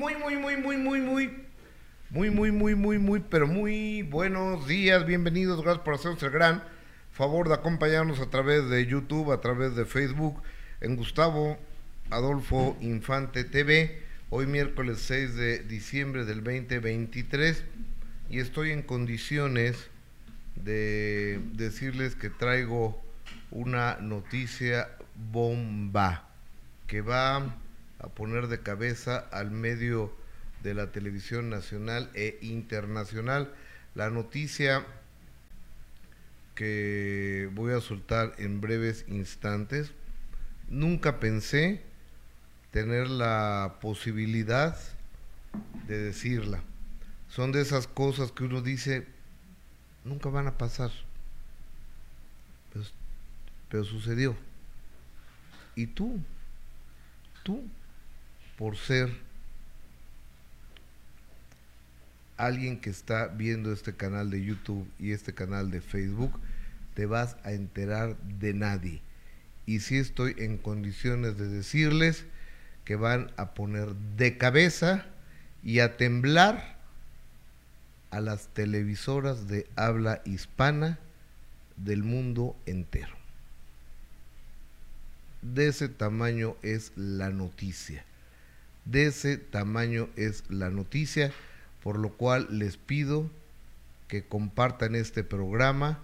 [0.00, 1.30] Muy, muy, muy, muy, muy, muy.
[2.08, 6.64] Muy, muy, muy, muy, muy, pero muy buenos días, bienvenidos, gracias por hacernos el gran
[7.12, 10.40] favor de acompañarnos a través de YouTube, a través de Facebook,
[10.80, 11.58] en Gustavo
[12.08, 14.00] Adolfo Infante TV,
[14.30, 17.62] hoy miércoles 6 de diciembre del 2023,
[18.30, 19.90] y estoy en condiciones
[20.56, 22.98] de decirles que traigo
[23.50, 26.26] una noticia bomba
[26.86, 27.54] que va
[28.00, 30.14] a poner de cabeza al medio
[30.62, 33.52] de la televisión nacional e internacional.
[33.94, 34.86] La noticia
[36.54, 39.92] que voy a soltar en breves instantes,
[40.68, 41.82] nunca pensé
[42.70, 44.76] tener la posibilidad
[45.86, 46.62] de decirla.
[47.28, 49.06] Son de esas cosas que uno dice,
[50.04, 50.90] nunca van a pasar.
[52.72, 52.84] Pero,
[53.68, 54.36] pero sucedió.
[55.74, 56.20] ¿Y tú?
[57.42, 57.64] Tú,
[58.60, 59.08] por ser
[62.36, 66.38] alguien que está viendo este canal de YouTube y este canal de Facebook,
[66.92, 69.00] te vas a enterar de nadie.
[69.64, 72.26] Y si estoy en condiciones de decirles
[72.84, 75.06] que van a poner de cabeza
[75.64, 76.76] y a temblar
[78.10, 80.98] a las televisoras de habla hispana
[81.78, 83.16] del mundo entero.
[85.40, 88.04] De ese tamaño es la noticia.
[88.90, 91.32] De ese tamaño es la noticia,
[91.80, 93.30] por lo cual les pido
[94.08, 96.00] que compartan este programa,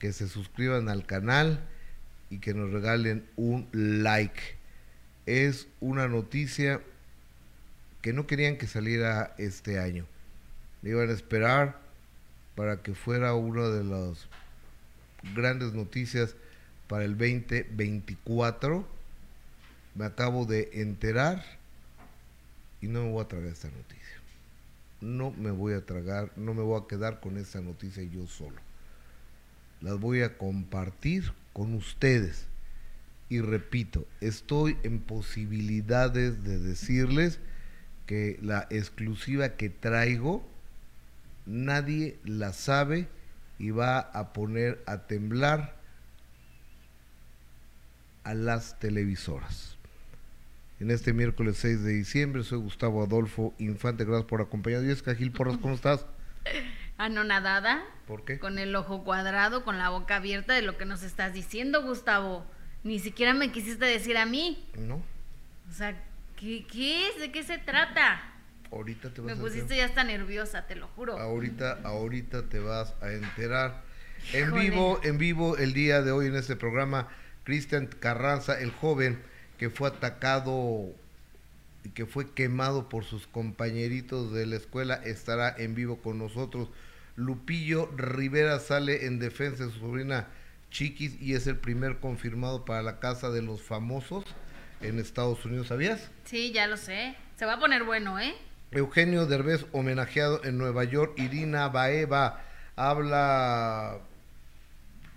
[0.00, 1.60] que se suscriban al canal
[2.28, 4.56] y que nos regalen un like.
[5.26, 6.80] Es una noticia
[8.02, 10.04] que no querían que saliera este año.
[10.82, 11.78] Le iban a esperar
[12.56, 14.26] para que fuera una de las
[15.36, 16.34] grandes noticias
[16.88, 18.84] para el 2024.
[19.94, 21.44] Me acabo de enterar
[22.80, 24.16] y no me voy a tragar esta noticia.
[25.00, 28.56] No me voy a tragar, no me voy a quedar con esta noticia yo solo.
[29.80, 32.46] Las voy a compartir con ustedes.
[33.28, 37.40] Y repito, estoy en posibilidades de decirles
[38.06, 40.46] que la exclusiva que traigo,
[41.44, 43.08] nadie la sabe
[43.58, 45.76] y va a poner a temblar
[48.22, 49.75] a las televisoras.
[50.78, 54.88] En este miércoles 6 de diciembre soy Gustavo Adolfo Infante, gracias por acompañarnos.
[54.90, 56.04] Jessica Gil Porras, ¿cómo estás?
[56.98, 57.82] Anonadada.
[58.06, 58.38] ¿Por qué?
[58.38, 62.46] Con el ojo cuadrado, con la boca abierta de lo que nos estás diciendo, Gustavo.
[62.84, 64.64] Ni siquiera me quisiste decir a mí.
[64.78, 64.96] No,
[65.68, 65.98] O sea,
[66.36, 67.20] ¿qué, qué es?
[67.20, 68.32] ¿De qué se trata?
[68.70, 69.78] ahorita te vas Me a pusiste enterar.
[69.78, 71.18] ya hasta nerviosa, te lo juro.
[71.18, 73.82] Ahorita, ahorita te vas a enterar.
[74.32, 77.08] En vivo, en vivo el día de hoy en este programa,
[77.44, 79.22] Cristian Carranza, el joven
[79.58, 80.86] que fue atacado
[81.84, 86.68] y que fue quemado por sus compañeritos de la escuela, estará en vivo con nosotros.
[87.14, 90.28] Lupillo Rivera sale en defensa de su sobrina
[90.70, 94.24] Chiquis y es el primer confirmado para la Casa de los Famosos
[94.80, 95.68] en Estados Unidos.
[95.68, 96.10] ¿Sabías?
[96.24, 97.14] Sí, ya lo sé.
[97.36, 98.34] Se va a poner bueno, ¿eh?
[98.72, 101.18] Eugenio Derbez homenajeado en Nueva York.
[101.18, 102.42] Irina Baeva
[102.74, 103.98] habla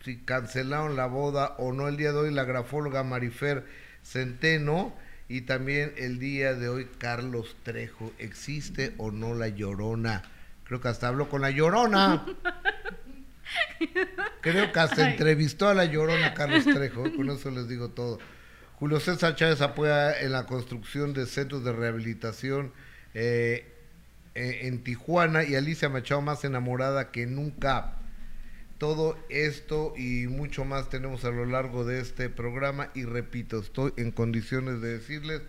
[0.06, 2.34] si cancelaron la boda o no el día de hoy.
[2.34, 3.66] La grafóloga Marifer
[4.04, 4.96] Centeno.
[5.28, 8.12] Y también el día de hoy Carlos Trejo.
[8.18, 10.24] ¿Existe o no la llorona?
[10.64, 12.26] Creo que hasta habló con la llorona.
[14.42, 15.12] Creo que hasta Ay.
[15.12, 17.04] entrevistó a la llorona Carlos Trejo.
[17.16, 18.20] Con eso les digo todo.
[18.80, 22.72] Julio César Chávez apoya en la construcción de centros de rehabilitación
[23.14, 23.74] eh,
[24.36, 27.98] eh, en Tijuana y Alicia Machado más enamorada que nunca.
[28.80, 33.92] Todo esto y mucho más tenemos a lo largo de este programa y repito, estoy
[33.98, 35.42] en condiciones de decirles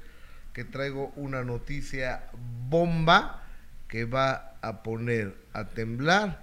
[0.53, 2.25] que traigo una noticia
[2.69, 3.45] bomba
[3.87, 6.43] que va a poner a temblar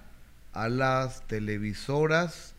[0.53, 2.53] a las televisoras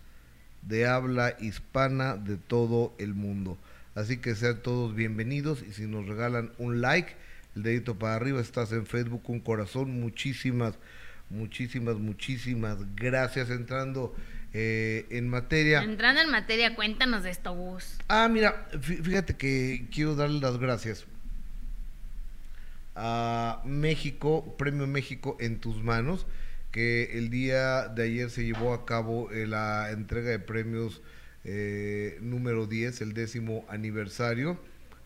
[0.60, 3.56] de habla hispana de todo el mundo.
[3.94, 7.16] Así que sean todos bienvenidos y si nos regalan un like,
[7.56, 10.74] el dedito para arriba, estás en Facebook, un corazón, muchísimas,
[11.30, 14.14] muchísimas, muchísimas gracias entrando
[14.54, 15.82] eh, en materia.
[15.82, 17.98] Entrando en materia, cuéntanos de esto, Gus.
[18.08, 21.04] Ah, mira, fí- fíjate que quiero darle las gracias
[22.94, 26.26] a México, Premio México en tus manos,
[26.72, 31.00] que el día de ayer se llevó a cabo eh, la entrega de premios
[31.44, 34.58] eh, número 10, el décimo aniversario,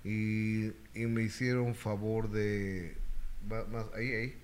[0.05, 2.97] y, y me hicieron favor de,
[3.71, 4.35] más, ahí, ahí,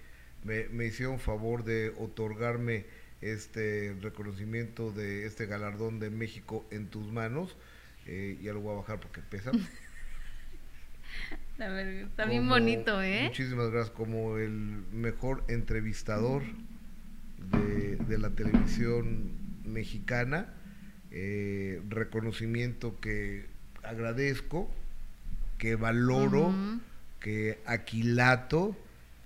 [0.48, 2.86] me, me hicieron favor de otorgarme
[3.20, 7.56] este reconocimiento de este galardón de México en tus manos.
[8.06, 9.52] Eh, ya lo voy a bajar porque pesa.
[11.58, 13.24] está bien bonito, ¿eh?
[13.24, 13.94] Muchísimas gracias.
[13.94, 14.52] Como el
[14.92, 16.42] mejor entrevistador
[17.50, 19.32] de, la televisión
[19.64, 20.54] mexicana.
[21.10, 23.46] Eh, reconocimiento que
[23.82, 24.70] agradezco,
[25.56, 26.52] que valoro,
[27.20, 28.76] que aquilato,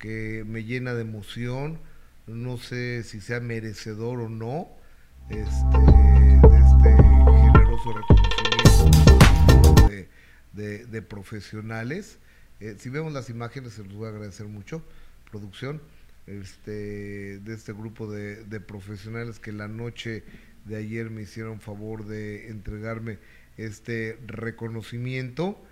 [0.03, 1.79] que me llena de emoción.
[2.27, 4.69] No sé si sea merecedor o no
[5.31, 6.95] este, de este
[7.41, 9.87] generoso reconocimiento
[10.53, 12.19] de, profesionales.
[12.61, 14.83] Eh, si vemos las imágenes, se los voy a agradecer mucho,
[15.31, 15.81] producción,
[16.27, 20.25] este, de este grupo de, de profesionales que la noche
[20.65, 23.19] de ayer me hicieron favor de entregarme
[23.57, 25.63] este reconocimiento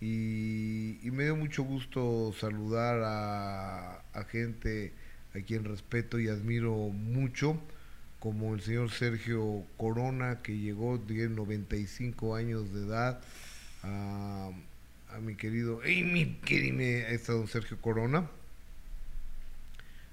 [0.00, 4.92] y, me dio mucho gusto saludar a, a, gente
[5.34, 7.60] a quien respeto y admiro mucho,
[8.20, 13.20] como el señor Sergio Corona, que llegó, de 95 años de edad,
[13.82, 14.50] a,
[15.10, 16.78] a mi querido, ¡Ey, mi querido!
[16.80, 18.30] Está don Sergio Corona.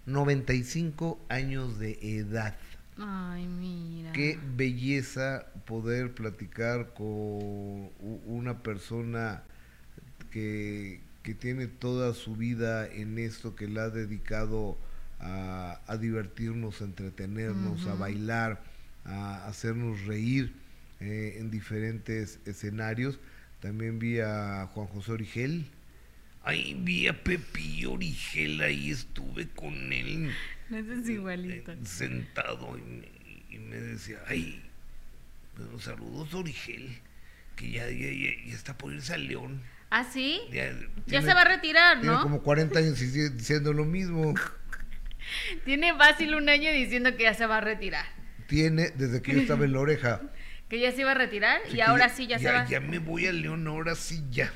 [0.08, 2.56] 95 años de edad.
[2.98, 4.14] Ay, mira.
[4.14, 7.90] Qué belleza poder platicar con
[8.26, 9.44] una persona
[10.36, 11.00] que,
[11.40, 14.78] tiene toda su vida en esto, que la ha dedicado
[15.20, 18.62] a, divertirnos, a entretenernos, a bailar,
[19.06, 20.52] a hacernos reír
[21.00, 23.18] eh, en diferentes escenarios.
[23.62, 25.66] También vi a Juan José Origel.
[26.44, 30.32] Ay, vi a Pepi Origel, ahí estuve con él.
[30.70, 31.72] es igualito.
[31.72, 32.78] Eh, sentado
[33.50, 34.62] y me, decía, ay,
[35.56, 37.00] pero saludos Origel,
[37.56, 39.62] que ya, ya, está por irse al León.
[39.90, 40.42] ¿Ah, sí?
[40.52, 42.04] Ya, se va a retirar, ¿no?
[42.04, 44.34] Tiene como 40 años diciendo lo mismo.
[45.66, 48.06] tiene fácil un año diciendo que ya se va a retirar.
[48.48, 50.22] Tiene, desde que yo estaba en la oreja.
[50.70, 52.66] que ya se iba a retirar y ahora sí ya, se va.
[52.68, 54.52] Ya me voy al León, ahora sí ya.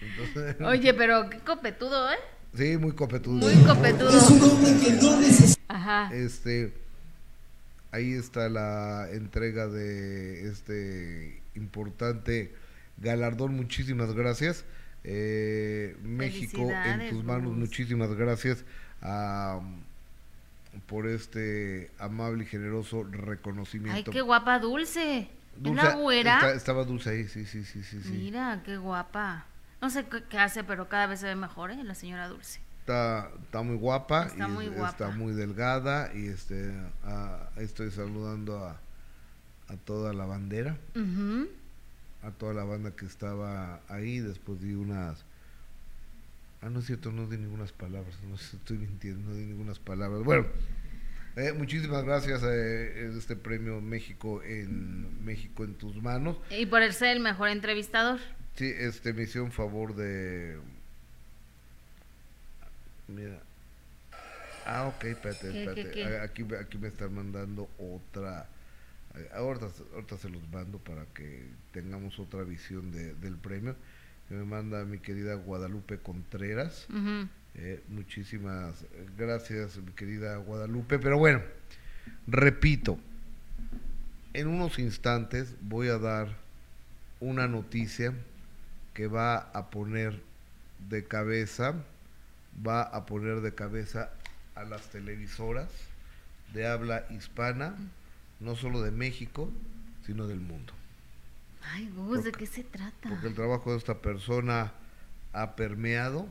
[0.64, 2.16] Oye, pero qué copetudo, ¿eh?
[2.54, 3.48] Sí, muy copetudo.
[3.48, 4.10] Muy copetudo.
[4.10, 5.18] Es un hombre que no
[5.68, 6.10] Ajá.
[6.12, 6.74] Este,
[7.92, 12.52] ahí está la entrega de este importante
[13.02, 13.54] galardón.
[13.56, 14.64] Muchísimas gracias.
[15.04, 17.52] Eh, México en tus manos.
[17.56, 18.64] Muchísimas gracias
[20.86, 23.96] por este amable y generoso reconocimiento.
[23.96, 25.28] Ay, qué guapa Dulce.
[25.56, 26.52] Dulce güera?
[26.52, 27.98] estaba Dulce ahí, sí, sí, sí, sí.
[28.10, 29.46] Mira, qué guapa.
[29.80, 31.82] No sé qué, hace, pero cada vez se ve mejor, ¿eh?
[31.84, 32.60] La señora Dulce.
[32.80, 34.26] Está, está muy guapa.
[34.26, 34.90] Está muy guapa.
[34.90, 36.72] Está muy delgada y este,
[37.56, 38.80] estoy saludando a,
[39.68, 40.78] a toda la bandera.
[42.22, 44.20] A toda la banda que estaba ahí.
[44.20, 45.24] Después di unas...
[46.60, 48.14] Ah, no es cierto, no di ninguna palabras.
[48.28, 50.22] No estoy mintiendo, no di ninguna palabras.
[50.22, 50.46] Bueno.
[51.34, 56.36] Eh, muchísimas gracias a eh, este premio México en México en tus manos.
[56.50, 58.20] Y por ser el mejor entrevistador.
[58.54, 60.58] Sí, este, me hicieron favor de...
[63.08, 63.40] Mira.
[64.66, 66.20] Ah, ok, espérate, espérate.
[66.20, 68.46] Aquí, aquí me están mandando otra...
[69.34, 73.76] Ahorita, ahorita se los mando para que tengamos otra visión de, del premio.
[74.28, 76.86] Que me manda mi querida Guadalupe Contreras.
[77.54, 78.84] Eh, muchísimas
[79.18, 80.98] gracias, mi querida Guadalupe.
[80.98, 81.42] Pero bueno,
[82.26, 82.98] repito,
[84.32, 86.28] en unos instantes voy a dar
[87.20, 88.14] una noticia
[88.94, 90.20] que va a poner
[90.88, 91.74] de cabeza,
[92.66, 94.10] va a poner de cabeza
[94.54, 95.68] a las televisoras
[96.52, 97.74] de habla hispana,
[98.42, 99.50] no solo de México,
[100.04, 100.72] sino del mundo.
[101.62, 103.08] Ay, Gus, ¿de qué se trata?
[103.08, 104.72] Porque el trabajo de esta persona
[105.32, 106.26] ha permeado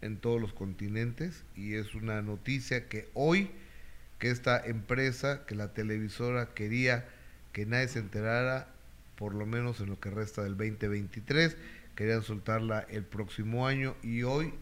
[0.00, 3.50] en todos los continentes y es una noticia que hoy,
[4.18, 7.08] que esta empresa, que la televisora quería
[7.52, 8.68] que nadie se enterara,
[9.16, 11.56] por lo menos en lo que resta del 2023.
[11.96, 14.54] Querían soltarla el próximo año y hoy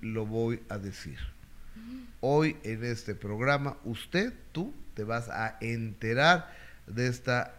[0.00, 1.18] lo voy a decir.
[2.20, 6.52] Hoy en este programa, usted, tú, te vas a enterar
[6.86, 7.54] de esta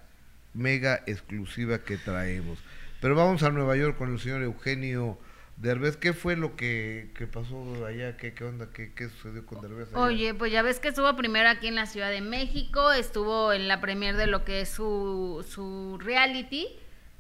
[0.54, 2.60] mega exclusiva que traemos.
[3.02, 5.20] Pero vamos a Nueva York con el señor Eugenio
[5.58, 8.18] Derbez, ¿qué fue lo que, pasó allá?
[8.18, 8.68] ¿Qué, qué onda?
[8.74, 10.00] ¿Qué, ¿Qué, sucedió con Derbez allá?
[10.00, 13.70] Oye, pues ya ves que estuvo primero aquí en la Ciudad de México, estuvo en
[13.70, 16.68] la premier de lo que es su, su reality,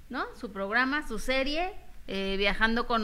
[0.10, 0.26] ¿no?
[0.36, 1.72] Su programa, su serie,
[2.08, 3.04] eh, viajando con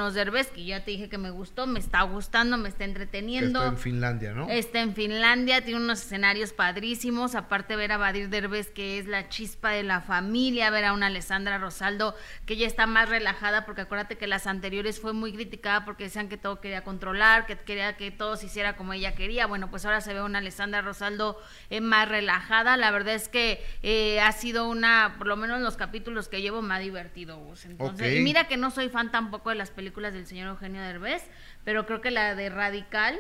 [0.54, 3.60] que ya te dije que me gustó, me está gustando, me está entreteniendo.
[3.60, 4.50] Está en Finlandia, ¿no?
[4.50, 9.30] Está en Finlandia, tiene unos escenarios padrísimos, aparte ver a Badir Derbez, que es la
[9.30, 12.16] chispa de la familia, ver a una Alessandra Rosaldo,
[12.46, 16.30] que ya está más relajada, porque acuérdate que las anteriores fue muy criticada porque decían
[16.30, 19.48] que todo quería controlar, que quería que todo se hiciera como ella quería.
[19.48, 23.64] Bueno, pues ahora se ve una Alessandra Rosaldo eh, más relajada, la verdad es que
[23.82, 28.20] eh, ha sido una, por lo menos los capítulos que llevo, me ha divertido, Entonces,
[28.20, 31.24] y mira que no soy fan tampoco de las películas del señor Eugenio Derbez,
[31.66, 33.20] pero creo que la de Radical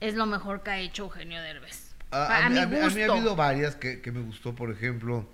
[0.00, 1.94] es lo mejor que ha hecho Eugenio Derbez.
[2.10, 5.26] A, mí, ha habido varias que, que me gustó, por ejemplo,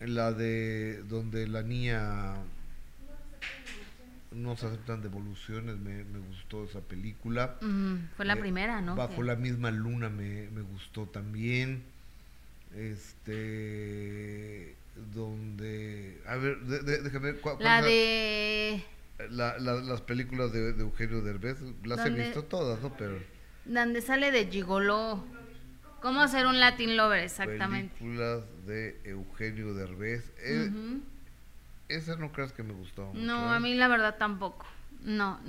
[0.00, 2.36] la de donde la niña
[4.32, 7.56] no se aceptan devoluciones, me, me gustó esa película.
[8.16, 8.94] fue la eh, primera, ¿no?
[8.94, 11.82] Bajo la misma luna me, me, gustó también.
[12.76, 14.76] Este,
[15.12, 17.40] donde, a ver, déjame ver.
[17.58, 18.84] la de...
[19.30, 22.96] La, las películas de, Eugenio Derbez, las he visto todas, ¿no?
[22.96, 23.18] Pero...
[23.66, 25.22] Donde sale de Gigoló.
[26.00, 27.24] ¿Cómo hacer un Latin Lover?
[27.24, 27.94] Exactamente.
[27.98, 30.32] Películas de Eugenio Derbez.
[30.38, 30.70] Eh,
[31.88, 33.10] esa no creas que me gustó.
[33.14, 33.60] no, a ¿eh?
[33.60, 34.66] mí la verdad tampoco.
[35.02, 35.40] No,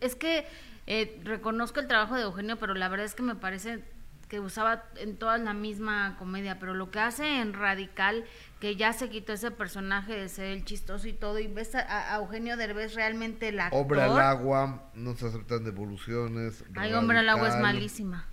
[0.00, 0.46] es que
[0.86, 3.82] eh, reconozco el trabajo de Eugenio, pero la verdad es que me parece
[4.30, 8.24] que usaba en todas la misma comedia, pero lo que hace en Radical,
[8.60, 12.16] que ya se quitó ese personaje de ser el chistoso y todo, y ves a,
[12.16, 16.64] Eugenio Derbez realmente la Obra al agua, no se aceptan devoluciones.
[16.74, 18.26] Ay, Hombre al agua es malísima.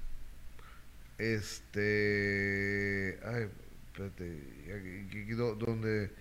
[1.18, 3.20] Este...
[3.25, 3.50] Ay,
[3.92, 6.12] espérate, donde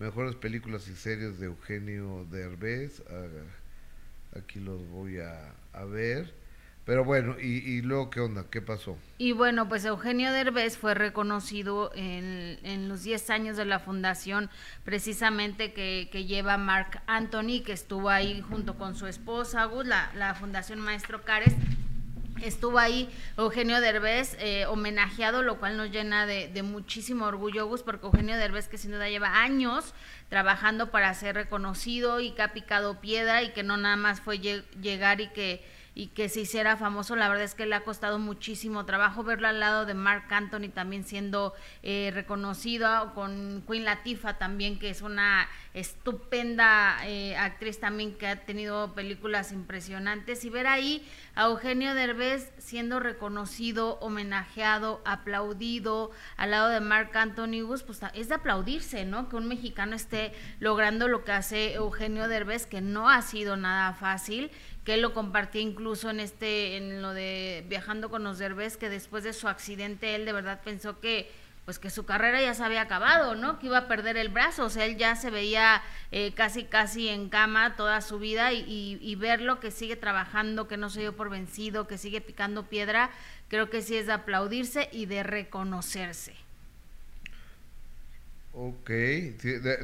[0.00, 3.02] Mejores películas y series de Eugenio Derbez.
[3.10, 6.32] Ah, aquí los voy a, ver.
[6.90, 8.46] Pero bueno, y, luego qué onda?
[8.50, 8.98] ¿Qué pasó?
[9.16, 14.50] Y bueno, pues Eugenio Derbez fue reconocido en, en los 10 años de la fundación
[14.82, 20.10] precisamente que, que, lleva Mark Anthony, que estuvo ahí junto con su esposa, Gus, la,
[20.16, 21.54] la Fundación Maestro Cares
[22.42, 28.06] Estuvo ahí Eugenio Derbez eh, homenajeado, lo cual nos llena de, muchísimo orgullo, Gus, porque
[28.06, 29.92] Eugenio Derbez, que sin duda lleva años
[30.28, 34.38] trabajando para ser reconocido y que ha picado piedra y que no nada más fue
[34.38, 35.62] llegar y que
[35.94, 39.48] y que se hiciera famoso, la verdad es que le ha costado muchísimo trabajo verlo
[39.48, 45.02] al lado de Mark Anthony también siendo eh, reconocido, con Queen Latifah también, que es
[45.02, 51.94] una estupenda eh, actriz también que ha tenido películas impresionantes, y ver ahí a Eugenio
[51.94, 59.28] Derbez siendo reconocido, homenajeado, aplaudido al lado de Mark Anthony, pues es de aplaudirse, ¿no?
[59.28, 63.92] Que un mexicano esté logrando lo que hace Eugenio Derbez, que no ha sido nada
[63.94, 64.50] fácil
[64.84, 68.88] que él lo compartía incluso en este en lo de viajando con los derbés que
[68.88, 71.30] después de su accidente él de verdad pensó que
[71.64, 73.58] pues que su carrera ya se había acabado, ¿no?
[73.58, 77.08] Que iba a perder el brazo, o sea, él ya se veía eh, casi casi
[77.08, 81.14] en cama toda su vida y, y, verlo que sigue trabajando, que no se dio
[81.14, 83.10] por vencido, que sigue picando piedra,
[83.48, 86.34] creo que sí es de aplaudirse y de reconocerse.
[88.52, 88.90] Ok,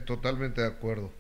[0.05, 1.13] totalmente de acuerdo.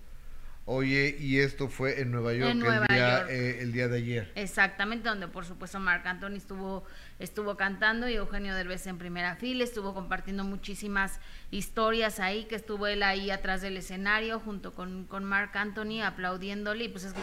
[0.68, 4.32] Oye, y esto fue en Nueva York, el, día, eh, el, día, de ayer.
[4.34, 6.82] Exactamente, donde por supuesto Marc Anthony estuvo,
[7.20, 11.20] estuvo cantando y Eugenio Derbez en primera fila, estuvo compartiendo muchísimas
[11.52, 16.86] historias ahí, que estuvo él ahí atrás del escenario junto con, con Marc Anthony aplaudiéndole
[16.86, 17.20] y pues es que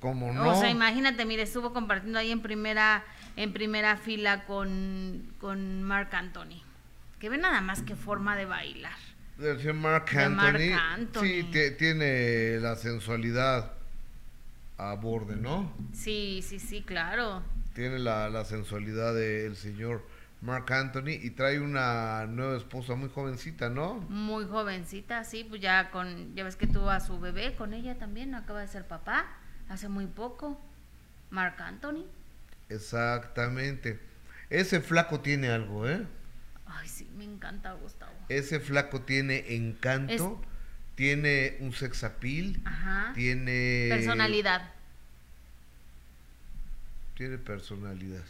[0.00, 0.50] ¿Cómo no?
[0.50, 3.04] O sea, imagínate, mire, estuvo compartiendo ahí en primera,
[3.36, 6.60] en primera fila con, con Marc Anthony.
[7.20, 9.05] Que ve nada más que forma de bailar.
[9.38, 11.20] Del señor Mark Anthony.
[11.20, 13.72] Sí, tiene la sensualidad
[14.78, 15.72] a borde, ¿no?
[15.92, 17.42] Sí, sí, sí, claro.
[17.74, 20.02] Tiene la, la sensualidad del señor
[20.40, 23.94] Mark Anthony y trae una nueva esposa muy jovencita, ¿no?
[24.08, 27.98] Muy jovencita, sí, pues ya con, ya ves que tuvo a su bebé con ella
[27.98, 29.26] también, acaba de ser papá,
[29.68, 30.60] hace muy poco.
[31.30, 32.04] Mark Anthony.
[32.68, 33.98] Exactamente.
[34.48, 36.06] Ese flaco tiene algo, ¿eh?
[36.66, 38.12] Ay, sí, me encanta Gustavo.
[38.28, 40.40] Ese flaco tiene encanto,
[40.94, 42.60] tiene un sex appeal,
[43.14, 43.88] tiene...
[43.90, 44.72] Personalidad.
[47.14, 48.24] Tiene personalidad.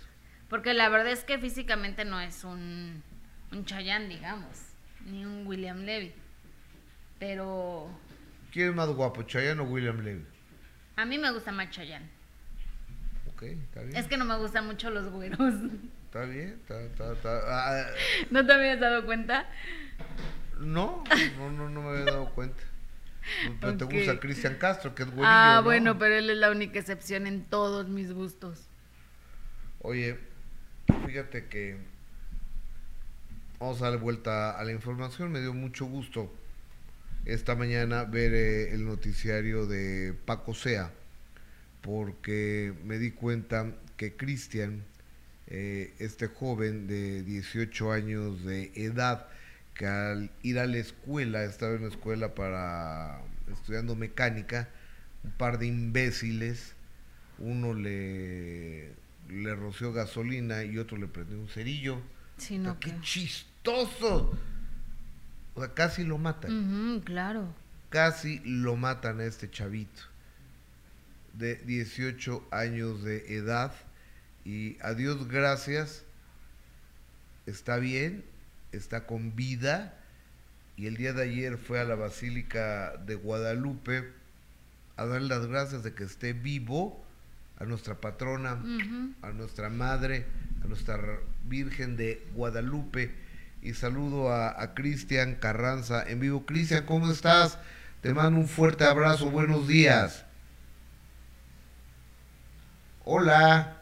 [0.48, 3.02] Porque la verdad es que físicamente no es un,
[3.52, 4.60] un Chayanne, digamos,
[5.06, 6.12] ni un William Levy.
[7.18, 7.88] Pero...
[8.52, 10.24] ¿Quién es más guapo, Chayanne o William Levy?
[10.96, 12.08] A mí me gusta más Chayanne.
[13.28, 13.96] Ok, está bien.
[13.96, 15.54] Es que no me gustan mucho los güeros.
[16.16, 17.40] Está bien, está, está, está.
[17.46, 17.86] Ah,
[18.30, 19.46] ¿No te habías dado cuenta?
[20.58, 21.04] No,
[21.36, 22.62] no, no, no me había dado cuenta.
[23.60, 25.28] Pero te gusta Cristian Castro, que es buenísimo.
[25.28, 28.66] Ah, bueno, pero él es la única excepción en todos mis gustos.
[29.82, 30.18] Oye,
[31.06, 31.76] fíjate que
[33.58, 35.30] vamos a darle vuelta a la información.
[35.32, 36.32] Me dio mucho gusto
[37.26, 40.92] esta mañana ver eh, el noticiario de Paco Sea,
[41.82, 44.82] porque me di cuenta que Cristian
[45.48, 49.26] eh, este joven de 18 años de edad
[49.74, 53.20] que al ir a la escuela, estaba en la escuela para
[53.52, 54.68] estudiando mecánica,
[55.22, 56.74] un par de imbéciles,
[57.38, 58.92] uno le,
[59.28, 62.00] le roció gasolina y otro le prendió un cerillo.
[62.38, 64.36] Sí, no, ¡Qué chistoso!
[65.54, 67.00] O sea, casi lo matan.
[67.04, 67.54] claro.
[67.88, 70.02] casi lo matan a este chavito
[71.32, 73.72] de 18 años de edad
[74.46, 76.04] y a Dios gracias,
[77.46, 78.24] está bien,
[78.70, 79.98] está con vida
[80.76, 84.12] y el día de ayer fue a la Basílica de Guadalupe
[84.96, 87.04] a dar las gracias de que esté vivo
[87.58, 88.62] a nuestra patrona,
[89.22, 90.26] a nuestra madre,
[90.62, 91.00] a nuestra
[91.48, 93.12] Virgen de Guadalupe.
[93.62, 96.46] Y saludo a, Cristian Carranza en vivo.
[96.46, 97.58] Cristian, ¿cómo estás?
[98.00, 100.24] Te mando un fuerte abrazo, buenos días.
[103.04, 103.75] Hola.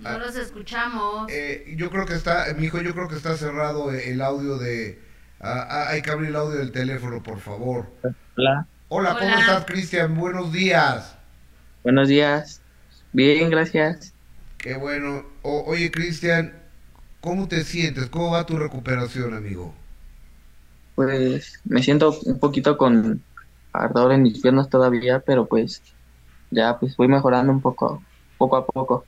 [0.00, 1.30] No los escuchamos.
[1.30, 4.98] Eh, yo creo que está, mi hijo, yo creo que está cerrado el audio de...
[5.40, 7.86] Ah, ah, hay que abrir el audio del teléfono, por favor.
[8.36, 8.66] Hola.
[8.88, 10.16] Hola, ¿cómo estás, Cristian?
[10.16, 11.16] Buenos días.
[11.82, 12.62] Buenos días.
[13.12, 14.14] Bien, gracias.
[14.56, 15.24] Qué bueno.
[15.42, 16.54] oye, Cristian,
[17.20, 18.06] ¿cómo te sientes?
[18.06, 19.74] ¿Cómo va tu recuperación, amigo?
[20.94, 23.22] Pues me siento un poquito con
[23.72, 25.82] ardor en mis piernas todavía, pero pues
[26.50, 28.02] ya pues voy mejorando un poco,
[28.38, 29.04] poco a poco.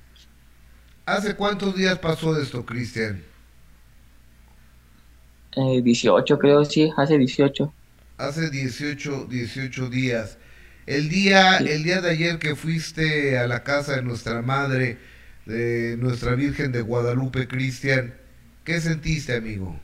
[1.06, 3.24] ¿Hace cuántos días pasó esto, Cristian?
[5.56, 7.72] Eh, 18 creo, sí, hace 18
[8.16, 10.38] hace 18, 18 días.
[10.86, 14.98] El día, el día de ayer que fuiste a la casa de nuestra madre,
[15.44, 18.14] de nuestra Virgen de Guadalupe, Cristian,
[18.64, 19.78] ¿qué sentiste, amigo?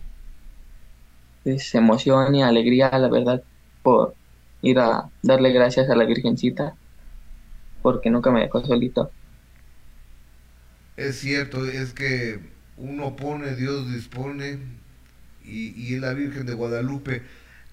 [1.42, 3.42] Pues emoción y alegría, la verdad,
[3.82, 4.16] por
[4.60, 6.78] ir a darle gracias a la Virgencita,
[7.82, 9.14] porque nunca me dejó solito.
[10.98, 12.40] Es cierto, es que
[12.76, 14.58] uno pone, Dios dispone,
[15.44, 17.22] y, y la Virgen de Guadalupe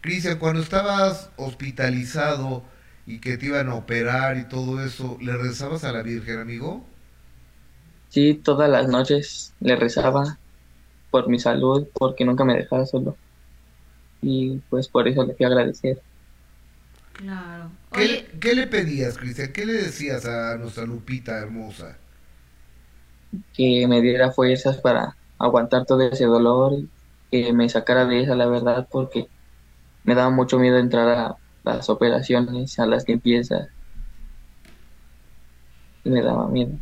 [0.05, 2.63] Cristian, cuando estabas hospitalizado
[3.07, 6.85] y que te iban a operar y todo eso, ¿le rezabas a la Virgen, amigo?
[8.09, 10.37] Sí, todas las noches le rezaba
[11.09, 13.17] por mi salud, porque nunca me dejaba solo.
[14.21, 15.99] Y pues por eso le fui a agradecer.
[17.13, 17.71] Claro.
[17.91, 19.51] ¿Qué, ¿Qué, le pedías, Cristian?
[19.51, 21.97] ¿Qué le decías a nuestra Lupita hermosa?
[23.53, 26.73] Que me diera fuerzas para aguantar todo ese dolor,
[27.31, 29.27] que me sacara de esa, la verdad, porque
[30.03, 33.69] me daba mucho miedo entrar a las operaciones, a las limpiezas.
[36.03, 36.77] Me daba miedo.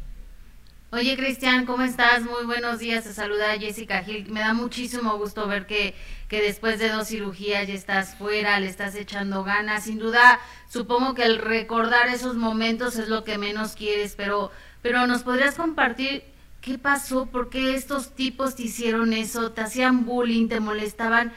[0.91, 2.21] Oye, Cristian, ¿cómo estás?
[2.21, 3.03] Muy buenos días.
[3.03, 4.29] Te saluda Jessica Gil.
[4.29, 5.95] Me da muchísimo gusto ver que,
[6.27, 9.85] que después de dos cirugías ya estás fuera, le estás echando ganas.
[9.85, 10.39] Sin duda,
[10.69, 14.51] supongo que el recordar esos momentos es lo que menos quieres, pero,
[14.83, 16.25] pero ¿nos podrías compartir
[16.63, 17.27] qué pasó?
[17.27, 19.51] ¿Por qué estos tipos te hicieron eso?
[19.51, 20.47] ¿Te hacían bullying?
[20.47, 21.31] ¿Te molestaban?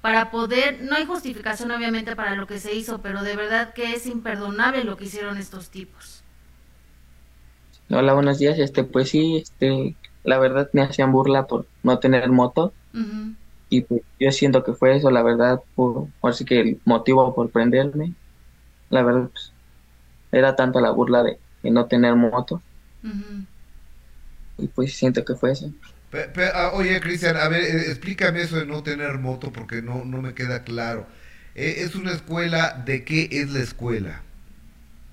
[0.00, 3.94] para poder, no hay justificación obviamente para lo que se hizo, pero de verdad que
[3.94, 6.22] es imperdonable lo que hicieron estos tipos.
[7.90, 8.58] Hola, buenos días.
[8.58, 12.72] Este, pues sí, este, la verdad me hacían burla por no tener moto.
[13.70, 17.50] Y pues yo siento que fue eso, la verdad, por, así que el motivo por
[17.50, 18.14] prenderme,
[18.88, 19.52] la verdad, pues,
[20.32, 22.62] era tanto la burla de, no tener moto.
[24.58, 25.72] Y pues siento que fue eso.
[26.54, 30.22] Ah, oye, Cristian, a ver, eh, explícame eso de no tener moto porque no, no
[30.22, 31.06] me queda claro.
[31.54, 32.82] Eh, ¿Es una escuela?
[32.86, 34.22] ¿De qué es la escuela?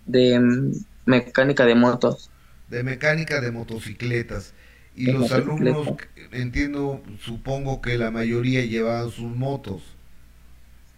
[0.06, 0.72] De mm,
[1.06, 2.32] mecánica de motos.
[2.68, 4.54] De mecánica de motocicletas.
[4.96, 5.94] Y los alumnos,
[6.32, 9.82] entiendo, supongo que la mayoría llevaban sus motos.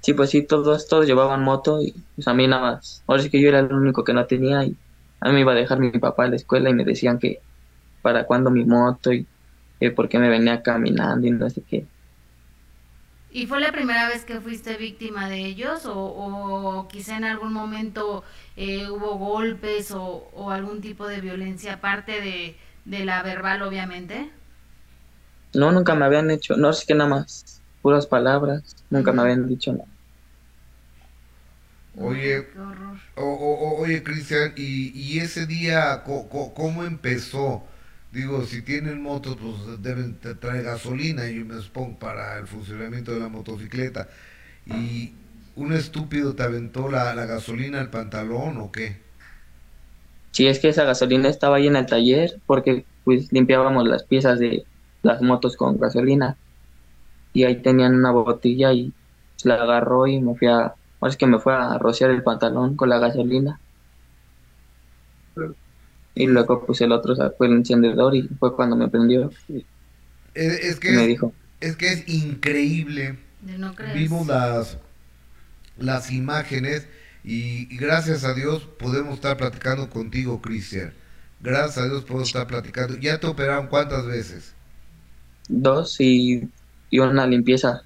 [0.01, 3.03] Sí, pues sí, todos, todos llevaban moto y pues a mí nada más.
[3.07, 4.79] Ahora sí que yo era el único que no tenía y
[5.19, 7.43] a mí me iba a dejar mi papá en la escuela y me decían que
[8.01, 9.27] para cuándo mi moto y
[9.79, 11.85] porque por qué me venía caminando y no sé qué.
[13.29, 18.23] ¿Y fue la primera vez que fuiste víctima de ellos o, quizá en algún momento
[18.55, 22.55] eh, hubo golpes o, algún tipo de violencia aparte de,
[22.85, 24.31] de, la verbal, obviamente?
[25.53, 29.47] No, nunca me habían hecho, no sé qué nada más, puras palabras, nunca me habían
[29.47, 29.85] dicho nada.
[31.99, 32.47] Oye,
[33.15, 37.63] oye Cristian, ¿y, ¿y ese día cómo empezó?
[38.17, 43.19] Digo, si tienen motos, pues deben traer gasolina, y me supongo, para el funcionamiento de
[43.19, 44.09] la motocicleta.
[44.65, 45.13] ¿Y
[45.55, 48.97] un estúpido te aventó la, gasolina al pantalón o qué?
[50.31, 54.39] Sí, es que esa gasolina estaba ahí en el taller porque pues limpiábamos las piezas
[54.39, 54.65] de
[55.03, 56.37] las motos con gasolina
[57.33, 58.93] y ahí tenían una botella y
[59.43, 62.89] la agarró y me fui a, es que me fue a rociar el pantalón con
[62.89, 63.59] la gasolina
[66.17, 69.31] y luego pues el otro sacó el encendedor y fue cuando me prendió.
[70.33, 71.33] Es, que, me es, dijo.
[71.59, 73.19] es que es increíble.
[73.93, 74.79] Vimos las,
[75.77, 76.87] las imágenes
[77.23, 80.93] y, gracias a Dios podemos estar platicando contigo, Cristian.
[81.39, 82.97] Gracias a Dios podemos estar platicando.
[82.97, 84.55] ¿Ya te operaron cuántas veces?
[85.49, 86.49] Dos y,
[86.89, 87.83] y una limpieza.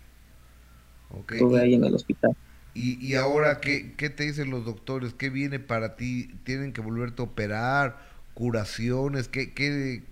[1.30, 2.36] Estuve ahí en el hospital.
[2.74, 5.14] ¿Y, y ahora ¿qué, qué te dicen los doctores?
[5.14, 6.40] ¿Qué viene para ti?
[6.46, 8.11] ¿Tienen que volverte a operar?
[8.42, 9.28] ¿Curaciones?
[9.30, 10.04] ¿Qué, qué,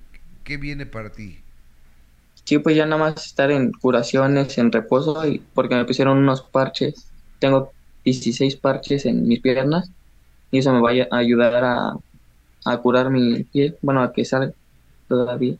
[0.43, 1.43] qué viene para ti?
[2.45, 6.41] Sí, pues ya nada más estar en curaciones, en reposo, y porque me pusieron unos
[6.49, 7.13] parches.
[7.37, 9.91] Tengo 16 parches en mis piernas
[10.51, 11.93] y eso me va a ayudar a,
[12.65, 14.53] a curar mi pie, bueno, a que salga
[15.07, 15.57] todavía.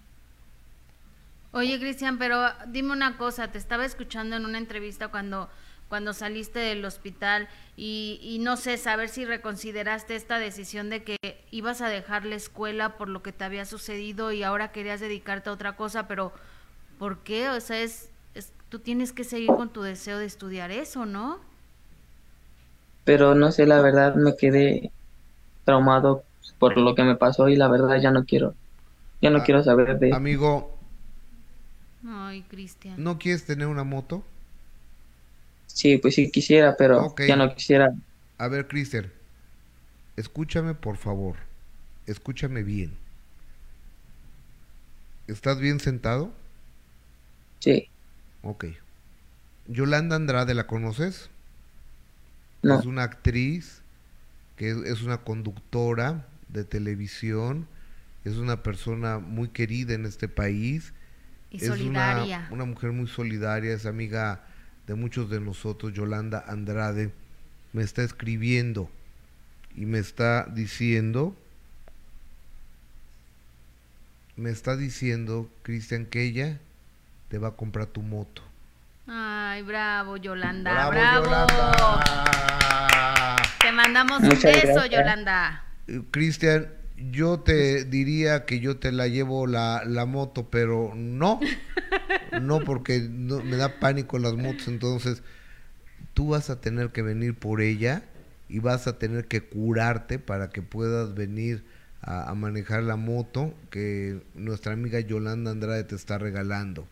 [1.51, 5.49] Oye, Cristian, pero dime una cosa, te estaba escuchando en una entrevista cuando,
[5.89, 11.17] cuando saliste del hospital y, y no sé, saber si reconsideraste esta decisión de que
[11.51, 15.49] ibas a dejar la escuela por lo que te había sucedido y ahora querías dedicarte
[15.49, 16.33] a otra cosa, pero
[16.97, 17.49] ¿por qué?
[17.49, 21.39] O sea, es, es tú tienes que seguir con tu deseo de estudiar eso, ¿no?
[23.03, 24.93] Pero no sé, la verdad me quedé
[25.65, 26.27] traumado
[26.59, 28.57] por lo que me pasó y la verdad ya no quiero,
[29.21, 30.79] ya no Ah, quiero saber de Amigo,
[32.05, 33.01] Ay, Cristian.
[33.03, 34.23] ¿no quieres tener una moto?
[35.79, 37.93] Sí, pues sí quisiera, pero ya no quisiera.
[38.37, 39.09] A ver, Cristian,
[40.17, 41.37] escúchame por favor,
[42.05, 42.91] escúchame bien.
[45.29, 46.33] ¿Estás bien sentado?
[47.61, 47.89] Sí,
[48.43, 48.65] Ok.
[49.67, 51.29] Yolanda Andrade, ¿la conoces?
[52.61, 53.81] no, Es una actriz,
[54.57, 57.67] que es, una conductora de televisión,
[58.25, 60.91] es una persona muy querida en este país.
[61.51, 62.47] Y es una- solidaria.
[62.51, 64.43] Una, mujer muy solidaria, es amiga
[64.89, 67.11] de muchos de nosotros, Yolanda Andrade.
[67.73, 68.89] Me está escribiendo
[69.75, 71.37] y me está diciendo,
[74.35, 76.57] me está diciendo, Cristian, que ella
[77.27, 78.41] te va a comprar tu moto.
[79.05, 81.25] Ay, bravo, Yolanda, bravo.
[81.25, 82.01] Yolanda!
[83.61, 84.89] Te mandamos un beso, gracias.
[84.89, 85.65] Yolanda.
[85.85, 86.67] Eh, Cristian,
[87.11, 91.39] yo te diría que yo te la llevo la, la moto, pero no,
[92.39, 95.23] no porque no- me da pánico las motos, entonces
[96.13, 98.03] tú vas a tener que venir por ella
[98.49, 101.65] y vas a tener que curarte para que puedas venir
[102.01, 106.87] a, a manejar la moto que nuestra amiga Yolanda Andrade te está regalando.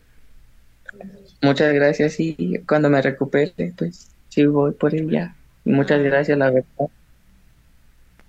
[1.42, 5.36] muchas gracias y cuando me recupere, pues sí voy por ella.
[5.64, 6.88] Muchas gracias, la verdad.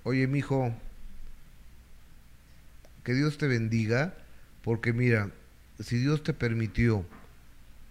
[0.03, 0.73] Oye, mijo,
[3.03, 4.15] que Dios te bendiga,
[4.61, 5.31] porque mira,
[5.79, 7.05] si Dios te permitió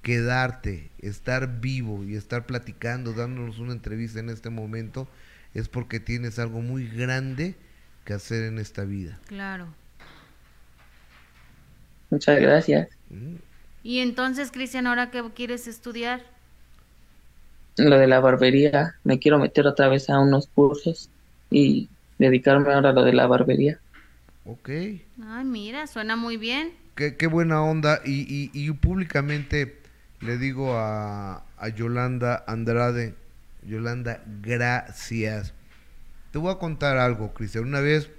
[0.03, 5.09] quedarte, estar vivo y estar platicando, dándonos una entrevista en este momento,
[5.55, 7.57] es porque tienes algo muy grande
[8.05, 9.19] que hacer en esta vida.
[9.27, 9.69] Claro.
[12.11, 12.89] Muchas gracias.
[13.11, 13.37] ¿Mm?
[13.83, 16.23] Y entonces, Cristian, ¿ahora qué quieres estudiar?
[17.77, 21.11] Lo de la barbería, me quiero meter otra vez a unos cursos
[21.51, 23.81] y dedicarme ahora a lo de la barbería.
[24.45, 24.71] Ok,
[25.23, 26.73] Ay, mira, suena muy bien.
[26.99, 28.01] Qué, buena onda.
[28.05, 29.79] Y, públicamente
[30.21, 31.45] le digo a,
[31.77, 33.15] Yolanda Andrade,
[33.63, 35.55] Yolanda, gracias.
[36.33, 37.65] Te voy a contar algo, Cristian.
[37.65, 38.11] Una vez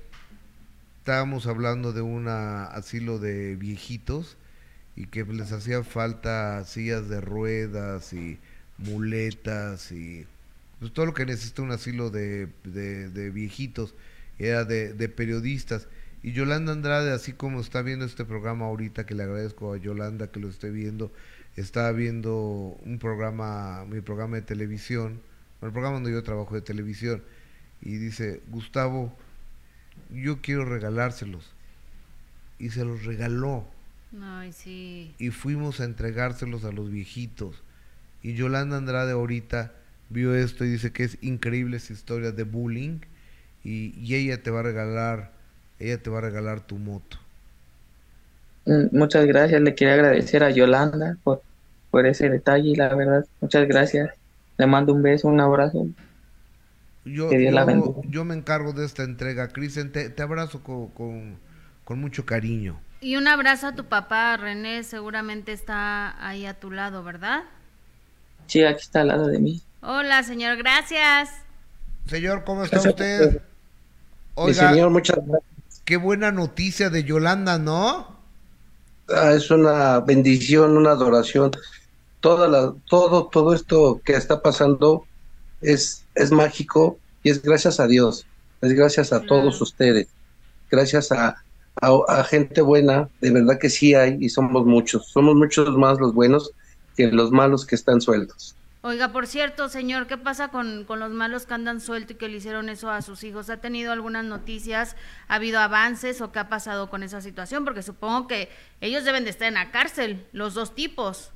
[1.00, 4.38] estábamos hablando de un asilo de viejitos
[4.96, 8.40] y que les hacía falta sillas de ruedas y
[8.78, 10.26] muletas y
[10.80, 13.94] pues, todo lo que necesita un asilo de, de- viejitos,
[14.38, 15.88] era de periodistas.
[16.22, 20.32] Y Yolanda Andrade, así como está viendo este programa ahorita, que le agradezco a Yolanda
[20.32, 21.12] que lo esté viendo,
[21.56, 25.22] está viendo un programa, mi programa de televisión,
[25.62, 27.24] el programa donde yo trabajo de televisión,
[27.82, 29.16] y dice, Gustavo,
[30.14, 31.54] yo quiero regalárselos.
[32.58, 33.66] Y se los regaló
[34.22, 35.16] Ay, sí.
[35.18, 37.64] y fuimos a entregárselos a los viejitos.
[38.22, 39.74] Y Yolanda Andrade ahorita
[40.10, 43.00] vio esto y dice que es increíble esa historia de bullying
[43.64, 45.39] y, y ella te va a regalar,
[45.80, 47.18] ella te va a regalar tu moto.
[48.66, 51.44] Mm, Muchas gracias, le quería agradecer a Yolanda por,
[51.90, 54.10] por ese detalle y la verdad, muchas gracias.
[54.58, 55.88] Le mando un beso, un abrazo.
[57.06, 58.02] Yo, Que Dios la yo, bendiga.
[58.04, 59.52] yo me encargo de esta entrega.
[59.52, 61.40] Cristian, te, te abrazo con, con,
[61.84, 62.82] con mucho cariño.
[63.02, 67.44] Y un abrazo a tu papá, René, seguramente está ahí a tu lado, ¿verdad?
[68.48, 69.62] Sí, aquí está al lado de mí.
[69.82, 71.30] Hola, señor, gracias.
[72.06, 73.42] Señor, ¿cómo está Gracias, usted?
[74.36, 75.49] Oiga, señor, muchas gracias.
[75.90, 78.22] Qué buena noticia de Yolanda, ¿no?
[79.10, 81.52] Ah, es una bendición, una adoración.
[82.22, 85.10] Toda la, todo, todo esto que está pasando
[85.62, 88.28] es, es mágico y es gracias a Dios.
[88.62, 89.28] Es gracias a Claro.
[89.28, 90.16] todos ustedes.
[90.72, 91.38] Gracias a,
[91.82, 95.08] a, a gente buena, de verdad que sí hay y somos muchos.
[95.12, 96.52] Somos muchos más los buenos
[96.96, 98.59] que los malos que están sueltos.
[98.82, 102.30] Oiga, por cierto, señor, ¿qué pasa con, con los malos que andan sueltos y que
[102.30, 103.50] le hicieron eso a sus hijos?
[103.50, 104.96] ¿Ha tenido algunas noticias?
[105.28, 107.66] ¿Ha habido avances o qué ha pasado con esa situación?
[107.66, 108.48] Porque supongo que
[108.80, 111.32] ellos deben de estar en la cárcel, los dos tipos.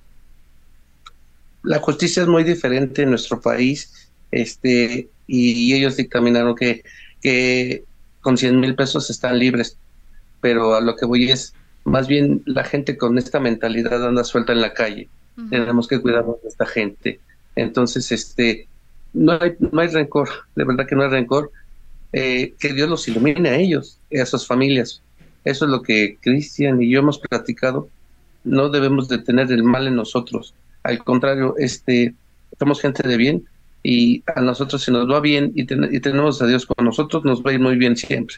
[1.64, 6.84] la justicia es muy diferente en nuestro país, este, y, ellos dictaminaron que,
[7.22, 7.84] que
[8.22, 9.78] con 100 mil pesos están libres,
[10.40, 11.54] pero a lo que voy es,
[11.84, 15.10] más bien la gente con esta mentalidad anda suelta en la calle,
[15.50, 17.20] tenemos que cuidarnos de esta gente,
[17.56, 18.68] entonces, este,
[19.14, 21.52] no hay, no hay rencor, de verdad que no hay rencor,
[22.12, 25.02] eh, que Dios los ilumine a ellos, a sus familias,
[25.46, 27.90] eso es lo que Cristian y yo hemos platicado,
[28.44, 32.14] no debemos de tener el mal en nosotros, al contrario, este,
[32.60, 33.48] somos gente de bien
[33.84, 37.52] y a nosotros si nos va bien y, tenemos a Dios con nosotros, nos va
[37.52, 38.38] a ir muy bien siempre.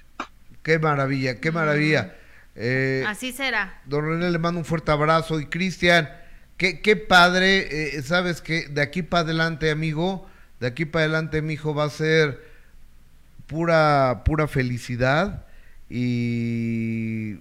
[0.64, 2.16] Qué maravilla, qué maravilla.
[2.56, 3.82] Eh, Así será.
[3.86, 6.10] Don René le mando un fuerte abrazo y Cristian,
[6.58, 10.28] qué, padre, eh, sabes que de aquí para adelante, amigo,
[10.60, 12.42] de aquí para adelante mi hijo va a ser
[13.48, 15.46] pura, pura felicidad
[15.90, 17.40] y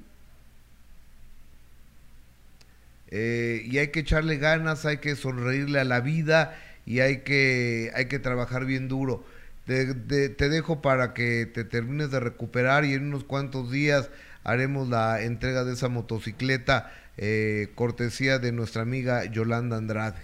[3.16, 7.92] Eh, y hay que echarle ganas, hay que sonreírle a la vida y hay que,
[7.94, 9.24] hay que trabajar bien duro.
[9.66, 14.11] Te, te, dejo para que te termines de recuperar y en unos cuantos días
[14.42, 20.20] haremos la entrega de esa motocicleta eh, cortesía de nuestra amiga Yolanda Andrade,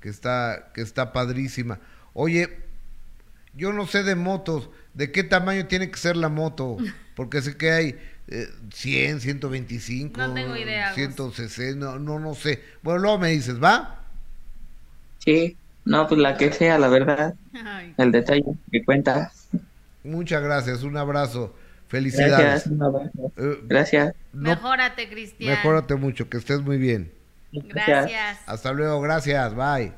[0.00, 1.80] que está, que está padrísima.
[2.12, 2.58] Oye,
[3.54, 6.76] yo no sé de motos, ¿de qué tamaño tiene que ser la moto?
[7.16, 7.98] Porque sé que hay
[8.72, 12.62] 100, 125, no tengo idea, 160, no, no, no sé.
[12.82, 14.00] Bueno, luego me dices, ¿va?
[15.18, 17.34] Sí, no, pues la que sea, la verdad.
[17.96, 19.30] El detalle que cuenta.
[20.02, 21.54] Muchas gracias, un abrazo.
[21.88, 22.64] Felicidades.
[23.64, 24.10] Gracias.
[24.10, 25.50] Eh, mejórate, Cristian.
[25.50, 27.12] Mejórate mucho, que estés muy bien.
[27.52, 28.40] Gracias.
[28.46, 29.92] Hasta luego, gracias, bye.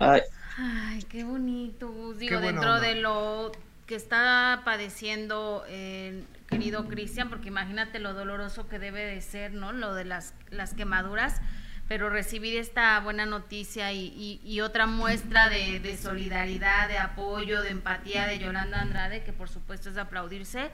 [0.00, 2.14] Ay, qué bonito.
[2.14, 3.52] Digo, dentro de lo
[3.86, 9.72] que está padeciendo el querido Cristian, porque imagínate lo doloroso que debe de ser, ¿no?
[9.72, 11.40] Lo de las, las quemaduras,
[11.88, 18.26] pero recibir esta buena noticia y, y, otra muestra de, solidaridad, de apoyo, de empatía
[18.26, 20.70] de Yolanda Andrade, que por supuesto es de aplaudirse,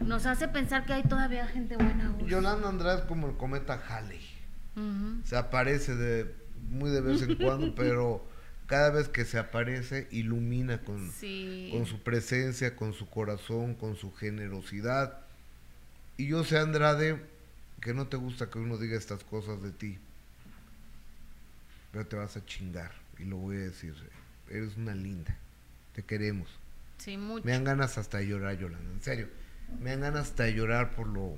[0.00, 2.16] nos hace pensar que hay todavía gente buena.
[2.26, 4.20] Yolanda Andrade es como el cometa Halley.
[5.24, 6.34] Se aparece de
[6.70, 8.26] muy de vez en cuando, pero
[8.66, 11.12] cada vez que se aparece ilumina con,
[11.70, 15.18] con su presencia, con su corazón, con su generosidad.
[16.16, 17.20] Y yo sé, Andrade,
[17.80, 19.98] que no te gusta que uno diga estas cosas de ti,
[21.90, 23.94] pero te vas a chingar, y lo voy a decir,
[24.48, 25.36] eres una linda,
[25.94, 26.48] te queremos.
[26.98, 27.44] Sí, mucho.
[27.44, 29.28] Me dan ganas hasta de llorar, Yolanda, en serio,
[29.80, 31.36] me dan ganas hasta de llorar por lo,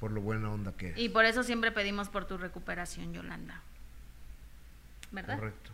[0.00, 0.98] por lo buena onda que eres.
[0.98, 3.62] Y por eso siempre pedimos por tu recuperación, Yolanda.
[5.10, 5.38] ¿Verdad?
[5.38, 5.70] Correcto.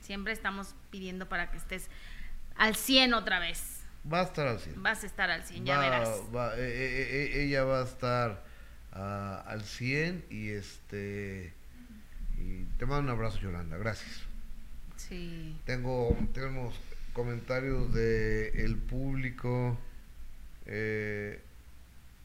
[0.00, 1.88] Siempre estamos pidiendo para que estés
[2.56, 3.82] al 100 otra vez.
[4.10, 4.82] Va a estar al 100.
[4.82, 6.08] Vas a estar al 100, ya verás.
[6.08, 8.44] Eh, eh, eh, ella va a estar
[8.92, 11.52] ah, al 100 y este
[12.38, 14.22] y te mando un abrazo Yolanda, gracias.
[14.96, 15.58] Sí.
[15.64, 16.74] Tengo tenemos
[17.12, 19.76] comentarios de el público
[20.66, 21.40] eh,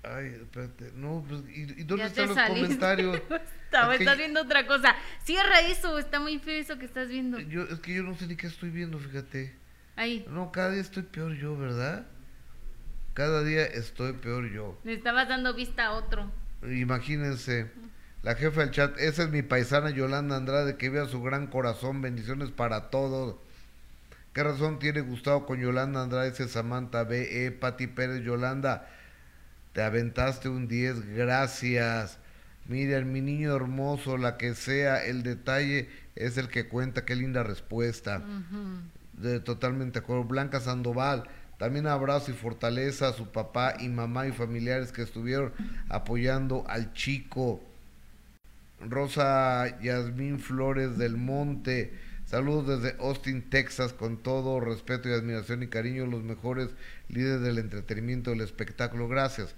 [0.04, 3.22] Ay, espérate, no, pues, ¿y, dónde están los comentarios?
[4.00, 4.96] estás viendo otra cosa.
[5.24, 7.40] Cierra eso, está muy feo eso que estás viendo.
[7.40, 9.54] Yo, es que yo no sé ni qué estoy viendo, fíjate.
[9.96, 10.26] Ahí.
[10.28, 12.08] No, cada día estoy peor yo, ¿verdad?
[13.14, 14.80] Cada día estoy peor yo.
[14.84, 16.32] Le estabas dando vista a otro.
[16.64, 17.70] Imagínense,
[18.24, 22.02] la jefa del chat, esa es mi paisana Yolanda Andrade, que vea su gran corazón,
[22.02, 23.36] bendiciones para todos.
[24.34, 26.34] ¿Qué razón tiene Gustavo con Yolanda Andrade?
[26.48, 27.46] Samantha B.
[27.46, 27.52] E.
[27.52, 28.88] Pati Pérez, Yolanda
[29.74, 32.18] te aventaste un 10, gracias.
[32.68, 37.44] Miren, mi niño hermoso, la que sea, el detalle es el que cuenta, qué linda
[37.44, 38.22] respuesta.
[39.14, 40.26] de, totalmente de acuerdo.
[40.26, 41.24] Blanca Sandoval,
[41.58, 45.54] también abrazo y fortaleza a su papá y mamá y familiares que estuvieron
[45.90, 47.62] apoyando al chico.
[48.80, 51.94] Rosa Yasmín Flores del Monte,
[52.32, 56.70] saludos desde Austin, Texas, con todo respeto y admiración y cariño, los mejores
[57.10, 59.10] líder del entretenimiento, del espectáculo.
[59.10, 59.54] Gracias.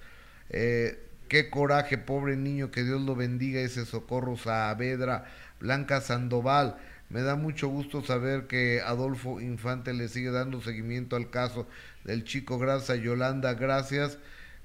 [0.50, 5.26] Eh, qué coraje, pobre niño, que Dios lo bendiga, ese socorro Saavedra,
[5.60, 6.78] Blanca Sandoval.
[7.10, 11.68] Me da mucho gusto saber que Adolfo Infante le sigue dando seguimiento al caso
[12.06, 12.58] del chico.
[12.58, 14.18] Gracias Yolanda, gracias.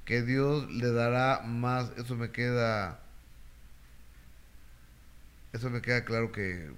[0.06, 1.92] Que Dios le dará más.
[1.98, 3.00] Eso me queda.
[5.52, 6.70] Eso me queda claro que.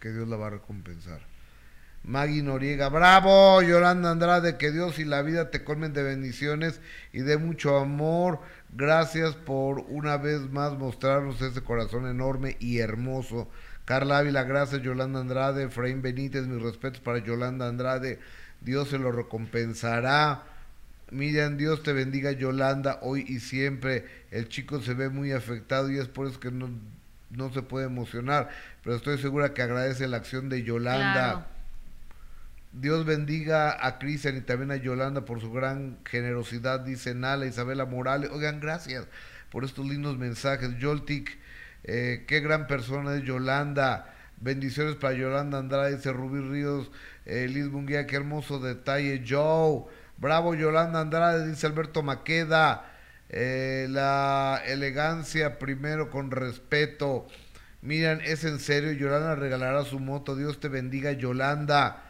[0.00, 1.20] Que Dios la va a recompensar.
[2.04, 6.80] Maggie Noriega, bravo, Yolanda Andrade, que Dios y la vida te colmen de bendiciones
[7.12, 8.40] y de mucho amor.
[8.72, 13.50] Gracias por una vez más mostrarnos ese corazón enorme y hermoso.
[13.84, 18.18] Carla Ávila, gracias Yolanda Andrade, Efraín Benítez, mis respetos para Yolanda Andrade,
[18.60, 20.44] Dios se lo recompensará.
[21.10, 24.04] Miriam, Dios te bendiga Yolanda, hoy y siempre.
[24.30, 26.68] El chico se ve muy afectado y es por eso que no,
[27.30, 28.48] no se puede emocionar,
[28.82, 31.46] pero estoy segura que agradece la acción de Yolanda.
[32.72, 37.86] Dios bendiga a Cristian y también a Yolanda por su gran generosidad, dice Nala, Isabela
[37.86, 38.30] Morales.
[38.30, 39.06] Oigan, gracias
[39.50, 40.78] por estos lindos mensajes.
[40.78, 41.38] Yoltik,
[41.84, 44.14] eh, qué gran persona es Yolanda.
[44.40, 46.90] Bendiciones para Yolanda Andrade, dice Rubí Ríos,
[47.26, 49.24] eh, Liz Bunguía, qué hermoso detalle.
[49.26, 49.84] Joe,
[50.16, 52.84] bravo Yolanda Andrade, dice Alberto Maqueda.
[53.30, 57.26] Eh, la elegancia primero con respeto.
[57.82, 60.36] Miren, es en serio, Yolanda regalará su moto.
[60.36, 62.04] Dios te bendiga, Yolanda.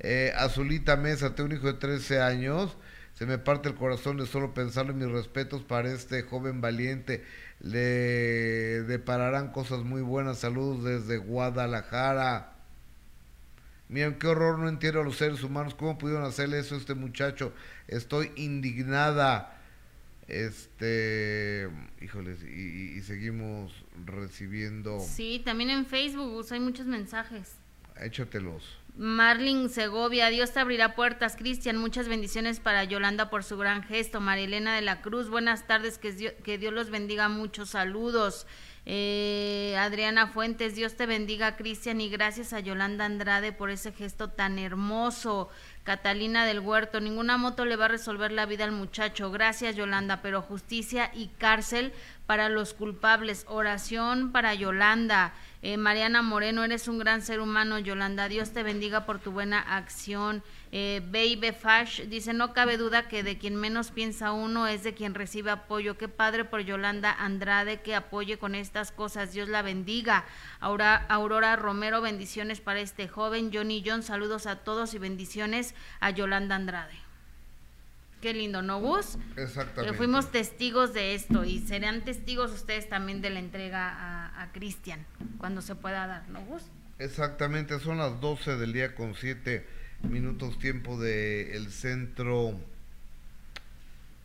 [0.00, 2.76] Eh, Azulita Mesa, tengo un hijo de 13 años.
[3.14, 7.24] Se me parte el corazón de solo pensarlo en mis respetos para este joven valiente.
[7.60, 10.38] Le depararán cosas muy buenas.
[10.38, 12.54] Saludos desde Guadalajara.
[13.88, 15.74] Miren, qué horror, no entiendo a los seres humanos.
[15.74, 17.52] ¿Cómo pudieron hacerle eso a este muchacho?
[17.88, 19.61] Estoy indignada.
[20.32, 21.68] Este,
[22.00, 23.70] híjoles, y, y seguimos
[24.06, 24.98] recibiendo.
[24.98, 27.56] Sí, también en Facebook hay muchos mensajes.
[28.00, 28.64] Échatelos.
[28.96, 31.36] Marlin Segovia, Dios te abrirá puertas.
[31.36, 34.20] Cristian, muchas bendiciones para Yolanda por su gran gesto.
[34.20, 38.46] Marilena de la Cruz, buenas tardes, que Dios, que Dios los bendiga, muchos saludos.
[38.84, 44.30] Eh, Adriana Fuentes, Dios te bendiga, Cristian, y gracias a Yolanda Andrade por ese gesto
[44.30, 45.48] tan hermoso.
[45.84, 49.32] Catalina del Huerto, ninguna moto le va a resolver la vida al muchacho.
[49.32, 51.92] Gracias, Yolanda, pero justicia y cárcel
[52.26, 53.44] para los culpables.
[53.48, 55.32] Oración para Yolanda.
[55.60, 58.28] Eh, Mariana Moreno, eres un gran ser humano, Yolanda.
[58.28, 60.44] Dios te bendiga por tu buena acción.
[60.74, 64.94] Eh, Baby Fash dice, no cabe duda que de quien menos piensa uno es de
[64.94, 65.98] quien recibe apoyo.
[65.98, 69.34] Qué padre por Yolanda Andrade que apoye con estas cosas.
[69.34, 70.24] Dios la bendiga.
[70.60, 73.50] Aurora, Aurora Romero, bendiciones para este joven.
[73.52, 76.94] Johnny John, saludos a todos y bendiciones a Yolanda Andrade.
[78.22, 79.18] Qué lindo, ¿no, Gus?
[79.36, 79.94] Exactamente.
[79.94, 85.04] fuimos testigos de esto y serán testigos ustedes también de la entrega a, a Cristian
[85.36, 86.62] cuando se pueda dar, ¿no, Gus?
[86.98, 92.60] Exactamente, son las 12 del día con 7 minutos tiempo del el centro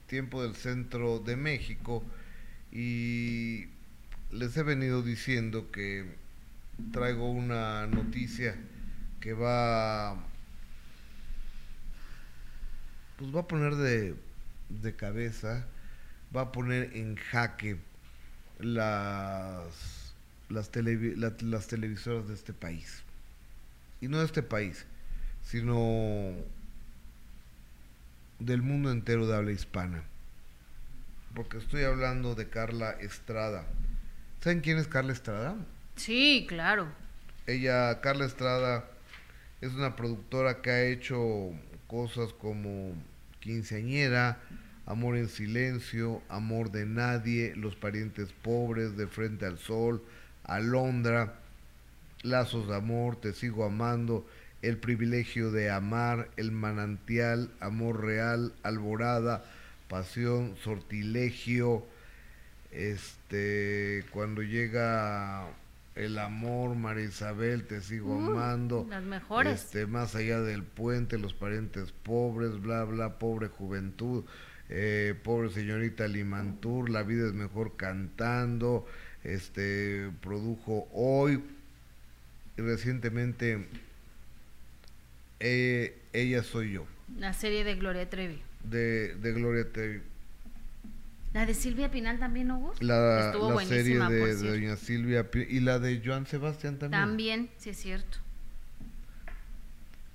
[0.08, 2.04] tiempo del centro de México
[2.72, 3.66] y
[4.32, 6.06] les he venido diciendo que
[6.92, 8.56] traigo una noticia
[9.20, 10.18] que va
[13.18, 14.16] pues va a poner de,
[14.70, 15.66] de cabeza,
[16.36, 17.78] va a poner en jaque
[18.60, 20.14] las,
[20.50, 20.72] las,
[21.42, 23.04] las televisoras de este país.
[24.02, 24.86] Y no de este país,
[25.50, 26.34] sino
[28.40, 30.04] del mundo entero de habla hispana.
[31.34, 33.66] Porque estoy hablando de Carla Estrada.
[34.42, 35.56] ¿Saben quién es Carla Estrada?
[35.96, 36.88] Sí, claro.
[37.46, 38.86] Ella, Carla Estrada,
[39.62, 41.52] es una productora que ha hecho
[41.88, 42.94] cosas como
[43.40, 44.40] Quinceañera,
[44.86, 50.04] Amor en Silencio, Amor de Nadie, Los Parientes Pobres, De Frente al Sol,
[50.44, 51.36] Alondra,
[52.24, 54.28] Lazos de Amor, Te Sigo Amando,
[54.62, 59.46] El Privilegio de Amar, El Manantial, Amor Real, Alborada,
[59.88, 61.86] Pasión, Sortilegio,
[62.72, 65.48] este, cuando llega
[65.96, 68.86] el amor, María Isabel, te sigo amando.
[68.90, 69.64] Las mejores.
[69.64, 74.24] Este, más allá del puente, los parientes pobres, bla, bla, pobre juventud,
[74.70, 78.86] eh, pobre señorita Limantur, la vida es mejor cantando,
[79.24, 81.44] este, produjo hoy,
[82.58, 83.66] recientemente,
[85.40, 86.86] eh, ella soy yo.
[87.18, 88.42] La serie de Gloria Trevi.
[88.64, 90.02] De, de Gloria Trevi
[91.38, 96.02] la de Silvia Pinal también, ¿no, La, la serie de, Doña Silvia y la de
[96.04, 97.02] Joan Sebastián también.
[97.02, 98.18] También, sí es cierto.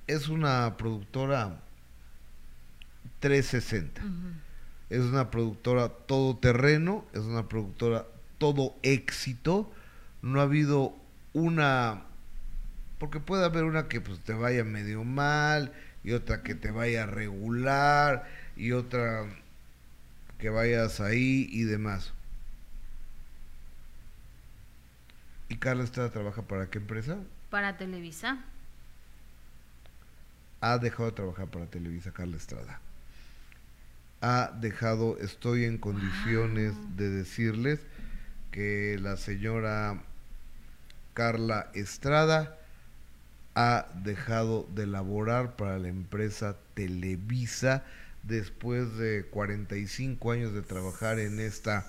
[0.09, 1.61] Es una productora
[3.21, 4.03] 360.
[4.91, 8.07] Es una productora todoterreno, es una productora
[8.39, 9.73] todo éxito.
[10.23, 10.97] No ha habido
[11.35, 12.03] una
[13.03, 15.73] porque puede haber una que pues te vaya medio mal
[16.05, 19.25] y otra que te vaya regular y otra
[20.39, 22.13] que vayas ahí y demás.
[25.49, 27.19] ¿Y Carla Estrada trabaja para qué empresa?
[27.51, 28.39] Para Televisa.
[30.61, 32.79] Ha dejado de trabajar para Televisa, Carla Estrada.
[34.21, 37.81] Ha dejado, estoy en condiciones de decirles
[38.53, 40.01] que la señora
[41.15, 42.61] Carla Estrada
[43.55, 47.85] ha dejado de laborar para la empresa Televisa
[48.23, 51.87] después de 45 años de trabajar en esta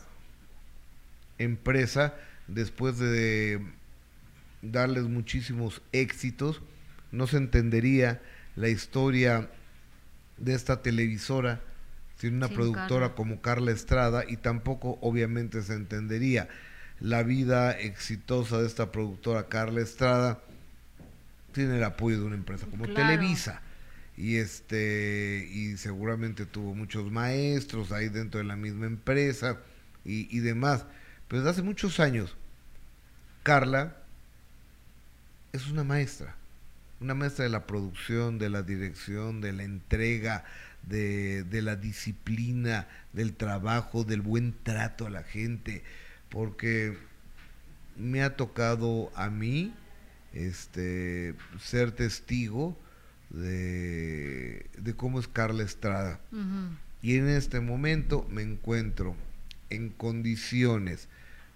[1.38, 2.16] empresa,
[2.48, 3.62] después de
[4.62, 6.62] darles muchísimos éxitos,
[7.12, 8.22] no se entendería
[8.56, 9.50] la historia
[10.38, 11.62] de esta televisora
[12.18, 16.48] sin una productora como Carla Estrada y tampoco obviamente se entendería
[17.00, 20.40] la vida exitosa de esta productora Carla Estrada
[21.54, 23.62] tiene el apoyo de una empresa como Televisa.
[24.16, 29.60] Y este y seguramente tuvo muchos maestros ahí dentro de la misma empresa
[30.06, 30.86] y, y demás.
[31.28, 32.36] Pero desde hace muchos años
[33.44, 33.98] Carla
[35.52, 36.36] es una maestra.
[37.00, 40.46] Una maestra de la producción de la dirección de la entrega
[40.84, 45.84] de, de la disciplina del trabajo del buen trato a la gente.
[46.30, 46.98] Porque
[47.98, 49.74] me ha tocado a mí
[50.34, 52.78] este ser testigo
[53.30, 54.66] de,
[54.98, 56.20] cómo es Carla Estrada.
[57.02, 59.16] Y en este momento me encuentro
[59.70, 61.08] en condiciones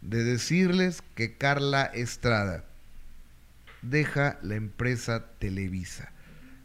[0.02, 2.66] de decirles que Carla Estrada
[3.82, 6.12] deja la empresa Televisa.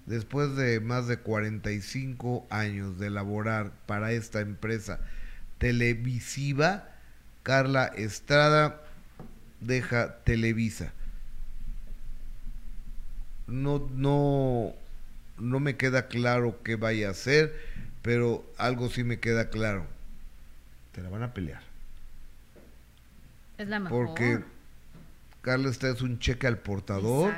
[0.07, 5.01] Después de más de 45 años de laborar para esta empresa
[5.59, 6.89] televisiva,
[7.45, 8.83] Carla Estrada
[9.61, 10.93] deja Televisa.
[13.47, 14.75] No, no,
[15.39, 17.55] no me queda claro qué vaya a hacer,
[18.03, 19.87] pero algo sí me queda claro.
[20.93, 21.63] Te la van a pelear.
[23.59, 24.07] Es la mejor.
[24.07, 24.41] Porque
[25.43, 27.35] Carla está es un cheque al portador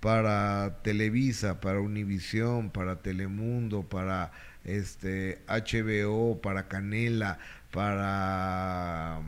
[0.00, 4.32] para Televisa, para Univisión, para Telemundo, para
[4.64, 7.38] este HBO, para Canela,
[7.70, 9.20] para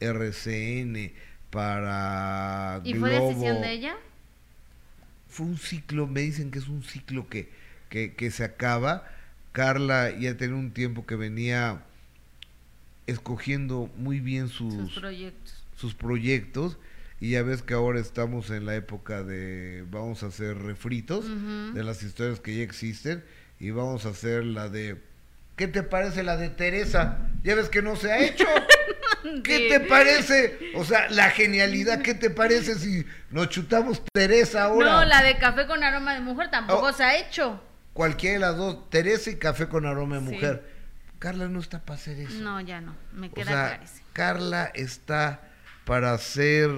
[0.00, 1.12] RCN,
[1.50, 3.96] para ¿Y fue decisión de ella?
[5.38, 7.48] Fue un ciclo, me dicen que es un ciclo que,
[7.90, 9.08] que, se acaba.
[9.52, 11.84] Carla ya tiene un tiempo que venía
[13.06, 15.64] escogiendo muy bien sus, proyectos.
[15.76, 16.76] sus proyectos
[17.20, 21.24] y ya ves que ahora estamos en la época de vamos a hacer refritos
[21.72, 23.22] de las historias que ya existen
[23.60, 25.00] y vamos a hacer la de
[25.56, 27.30] ¿qué te parece la de Teresa?
[27.44, 28.44] Ya ves que no se ha hecho.
[29.42, 30.58] ¿Qué te parece?
[30.74, 34.92] O sea, la genialidad, ¿qué te parece si nos chutamos Teresa ahora?
[34.92, 36.92] No, la de café con aroma de mujer tampoco oh.
[36.92, 37.62] se ha hecho.
[37.92, 40.78] Cualquiera de las dos, Teresa y café con aroma de mujer.
[41.18, 42.40] Carla no está para hacer eso.
[42.40, 45.40] No, ya no, me queda o Carla está
[45.84, 46.70] para hacer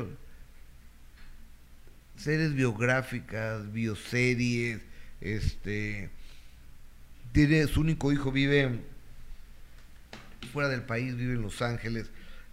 [2.16, 4.80] series biográficas, bioseries,
[5.20, 6.10] este
[7.32, 8.80] tiene su único hijo vive
[10.52, 12.10] fuera del país, vive en Los Ángeles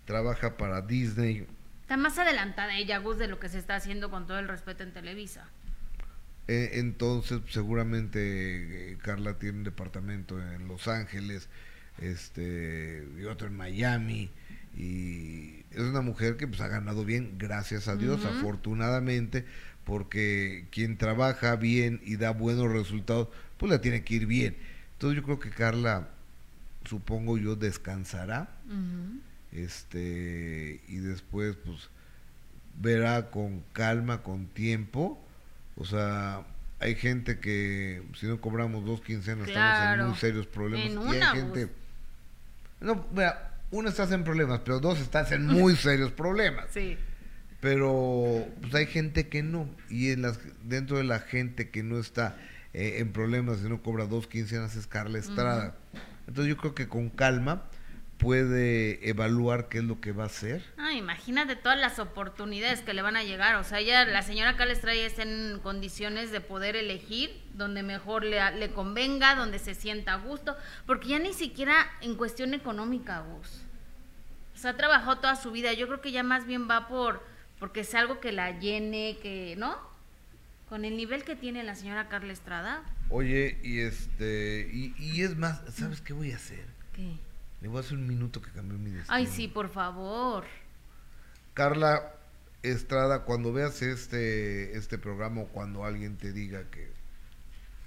[0.08, 1.46] trabaja para Disney.
[1.84, 4.82] Está más adelantada ella, Gus, de lo que se está haciendo con todo el respeto
[4.82, 5.48] en Televisa.
[6.48, 11.50] Eh, entonces, seguramente eh, Carla tiene un departamento en Los Ángeles,
[12.00, 14.32] este, y otro en Miami,
[14.76, 19.46] y es una mujer que pues ha ganado bien, gracias a Dios, afortunadamente,
[19.84, 23.28] porque quien trabaja bien y da buenos resultados,
[23.58, 24.56] pues la tiene que ir bien.
[24.94, 26.10] Entonces yo creo que Carla,
[26.86, 28.50] supongo yo, descansará
[29.52, 31.90] este y después pues
[32.80, 35.24] verá con calma, con tiempo,
[35.76, 36.46] o sea,
[36.80, 41.36] hay gente que si no cobramos dos quincenas estamos en muy serios problemas y hay
[41.36, 41.70] gente
[42.80, 46.66] no, vea, uno estás en problemas, pero dos estás en muy serios problemas.
[46.72, 46.98] Sí.
[47.60, 52.00] Pero pues hay gente que no y en las dentro de la gente que no
[52.00, 52.38] está
[52.74, 55.76] eh, en problemas y no cobra dos quincenas es Carla Estrada.
[56.28, 57.64] Entonces yo creo que con calma
[58.18, 60.64] puede evaluar qué es lo que va a hacer.
[60.78, 63.56] Ah, imagínate todas las oportunidades que le van a llegar.
[63.56, 68.40] O sea, ya la señora Calestraya está en condiciones de poder elegir donde mejor le,
[68.58, 70.56] le convenga, donde se sienta a gusto,
[70.86, 73.62] porque ya ni siquiera en cuestión económica, Gus.
[74.56, 75.74] O sea, ha trabajado toda su vida.
[75.74, 77.24] Yo creo que ya más bien va por
[77.60, 79.78] porque es algo que la llene, que, ¿no?
[80.70, 82.84] Con el nivel que tiene la señora Carla Estrada.
[83.10, 86.66] Oye, y este, y, y es más, ¿sabes qué voy a hacer?
[86.94, 87.18] ¿Qué?
[87.62, 89.16] Le voy a hacer un minuto que cambió mi destino.
[89.16, 90.46] Ay, sí, por favor.
[91.54, 92.14] Carla
[92.62, 96.92] Estrada, cuando veas este, este programa o cuando alguien te diga que...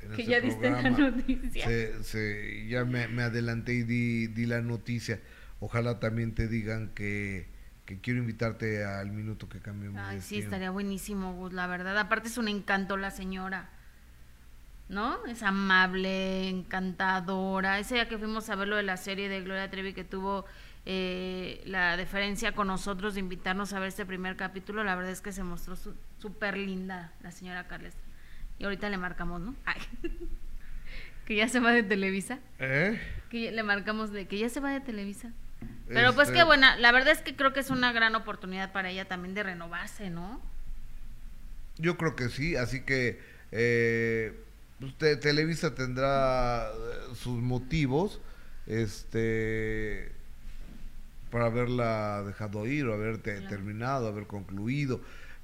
[0.01, 2.03] que este ya diste la noticia.
[2.03, 5.21] Se, ya me, adelanté y di, di la noticia.
[5.61, 7.47] Ojalá también te digan que,
[7.85, 11.97] que quiero invitarte al minuto que cambió mi Ay, sí, estaría buenísimo, Gus, la verdad.
[11.99, 13.71] Aparte es un encanto la señora.
[14.91, 15.25] ¿No?
[15.27, 17.79] Es amable, encantadora.
[17.79, 20.45] Ese día que fuimos a ver lo de la serie de Gloria Trevi que tuvo
[20.85, 25.21] eh, la deferencia con nosotros de invitarnos a ver este primer capítulo, la verdad es
[25.21, 25.77] que se mostró
[26.19, 27.95] súper linda la señora Carles.
[28.59, 29.55] Y ahorita le marcamos, ¿no?
[31.25, 32.41] que ya se va de Televisa.
[32.59, 33.01] ¿Eh?
[33.31, 35.33] Que le marcamos de que ya se va de Televisa.
[35.87, 38.73] Pero pues qué este buena, la verdad es que creo que es una gran oportunidad
[38.73, 40.41] para ella también de renovarse, ¿no?
[41.79, 43.21] Yo creo que sí, así que
[43.53, 44.45] eh,
[44.83, 48.21] Usted, Televisa tendrá eh, sus motivos,
[48.67, 50.11] este,
[51.31, 55.01] por haberla dejado ir o haber terminado, haber concluido,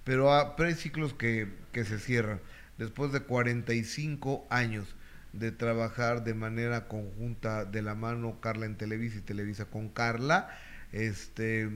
[0.07, 2.41] pero, hay ciclos que, que se cierran.
[2.79, 4.95] Después de 45 años
[5.33, 10.49] de trabajar de manera conjunta de la mano Carla en Televisa y Televisa con Carla,
[10.93, 11.69] este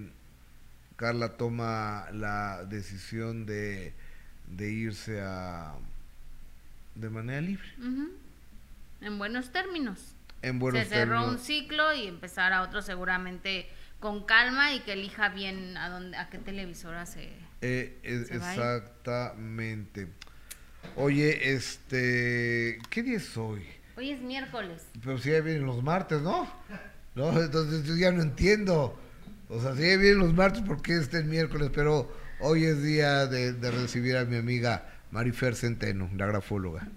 [0.94, 3.94] Carla toma la decisión de,
[4.56, 5.74] de irse a
[6.94, 7.68] de manera libre.
[9.00, 10.14] En buenos términos.
[10.42, 13.68] En buenos Se cerró un ciclo y empezar a otro seguramente
[13.98, 17.30] con calma y que elija bien a dónde, a qué televisora se.
[17.60, 20.08] Eh, exactamente.
[20.96, 23.64] Oye, este, ¿qué día es hoy?
[23.96, 24.86] Hoy es miércoles.
[25.04, 26.50] Pero si ya vienen los martes, ¿no?
[27.14, 28.98] No, entonces yo ya no entiendo.
[29.48, 31.70] O sea, si ya vienen los martes, ¿por qué este miércoles?
[31.74, 32.10] Pero
[32.40, 36.88] hoy es día de, de recibir a mi amiga Marifer Centeno, la grafóloga.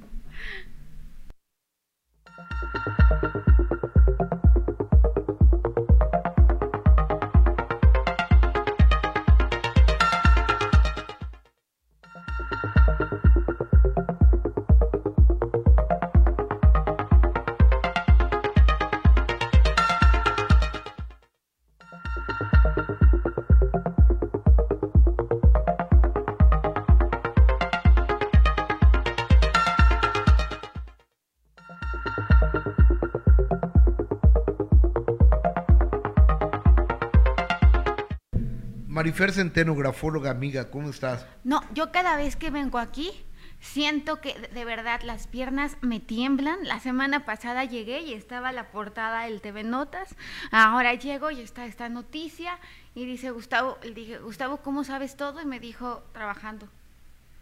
[39.03, 41.27] Marifer Centeno, grafóloga amiga, ¿cómo estás?
[41.43, 43.11] No, yo cada vez que vengo aquí
[43.59, 46.65] siento que de verdad las piernas me tiemblan.
[46.65, 50.15] La semana pasada llegué y estaba la portada del TV Notas.
[50.51, 52.57] Ahora llego y está esta noticia
[52.95, 55.41] y dice Gustavo, le dije, Gustavo, ¿cómo sabes todo?
[55.41, 56.69] Y me dijo, trabajando.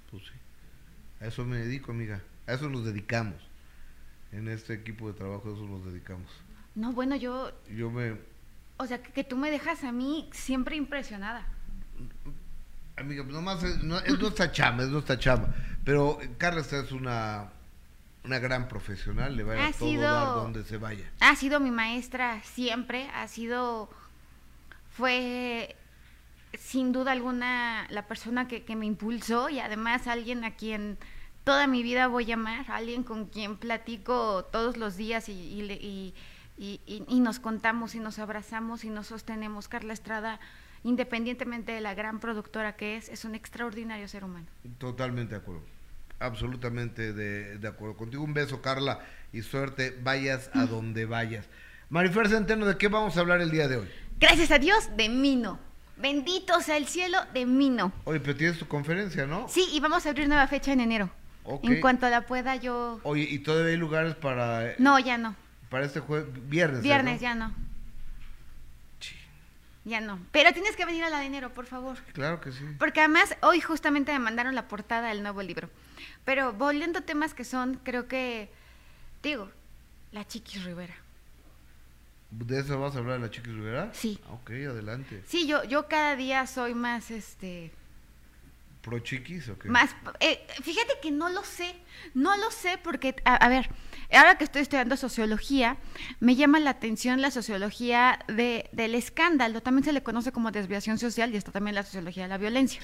[0.09, 0.33] Pues sí,
[1.19, 2.23] a eso me dedico, amiga.
[2.47, 3.35] A eso nos dedicamos.
[4.31, 6.31] En este equipo de trabajo, a eso nos dedicamos.
[6.73, 7.51] No, bueno, yo...
[7.69, 8.17] Yo me
[8.81, 11.45] o sea, que, tú me dejas a mí siempre impresionada.
[12.97, 15.53] Amiga, nomás es, no, es nuestra chamba, es nuestra chamba.
[15.85, 17.51] Pero Carla es una,
[18.23, 21.05] una gran profesional, le va a todo dar donde se vaya.
[21.19, 23.89] Ha sido mi maestra siempre, ha sido,
[24.89, 25.75] fue
[26.57, 30.97] sin duda alguna la persona que, me impulsó y además alguien a quien
[31.43, 35.61] toda mi vida voy a amar, alguien con quien platico todos los días y, y
[35.61, 36.13] y,
[37.09, 39.67] nos contamos y nos abrazamos y nos sostenemos.
[39.67, 40.39] Carla Estrada,
[40.83, 44.47] independientemente de la gran productora que es, es un extraordinario ser humano.
[44.77, 45.63] Totalmente de acuerdo,
[46.19, 48.23] absolutamente de, acuerdo contigo.
[48.23, 48.99] Un beso, Carla,
[49.33, 51.47] y suerte, vayas a donde vayas.
[51.89, 53.89] Marifer Centeno, ¿de qué vamos a hablar el día de hoy?
[54.19, 55.59] Gracias a Dios, de Mino.
[55.97, 57.91] Bendito sea el cielo de Mino.
[58.05, 59.47] Oye, pero tienes tu conferencia, ¿no?
[59.49, 61.11] Sí, y vamos a abrir nueva fecha en enero.
[61.63, 62.99] En cuanto la pueda, yo.
[63.03, 64.67] Oye, ¿y todavía hay lugares para.?
[64.67, 64.75] Eh?
[64.77, 65.35] No, ya no.
[65.71, 66.83] Para este jueves, viernes.
[66.83, 67.55] Viernes, ya no.
[69.85, 70.19] Ya no.
[70.33, 71.97] Pero tienes que venir a la de enero, por favor.
[72.11, 72.63] Claro que sí.
[72.77, 75.69] Porque además hoy justamente me mandaron la portada del nuevo libro.
[76.25, 78.51] Pero volviendo a temas que son, creo que,
[79.23, 79.49] digo,
[80.11, 80.93] la Chiquis Rivera.
[82.31, 83.89] ¿De eso vas a hablar de la Chiquis Rivera?
[83.93, 84.19] Sí.
[84.29, 85.23] Ok, adelante.
[85.25, 87.71] Sí, yo, yo cada día soy más, este...
[88.81, 89.69] ¿Pro Chiquis o qué?
[89.69, 91.75] Más, eh, fíjate que no lo sé,
[92.13, 93.69] no lo sé porque, a ver,
[94.13, 95.77] Ahora que estoy estudiando sociología,
[96.19, 99.61] me llama la atención la sociología de, del escándalo.
[99.61, 102.81] También se le conoce como desviación social y está también la sociología de la violencia.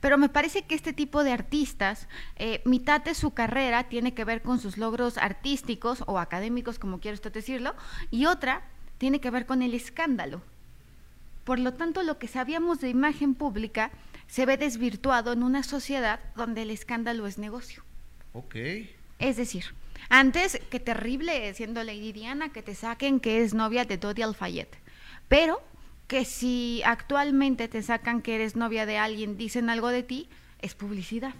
[0.00, 4.24] Pero me parece que este tipo de artistas, eh, mitad de su carrera tiene que
[4.24, 7.74] ver con sus logros artísticos o académicos, como quiera usted decirlo,
[8.10, 8.62] y otra
[8.98, 10.42] tiene que ver con el escándalo.
[11.44, 13.92] Por lo tanto, lo que sabíamos de imagen pública
[14.26, 17.84] se ve desvirtuado en una sociedad donde el escándalo es negocio.
[18.32, 18.56] Ok.
[19.20, 19.66] Es decir,
[20.08, 24.76] antes, qué terrible siendo Lady Diana que te saquen que es novia de Dodi Alfayette.
[25.28, 25.60] Pero
[26.06, 30.28] que si actualmente te sacan que eres novia de alguien, dicen algo de ti,
[30.60, 31.34] es publicidad.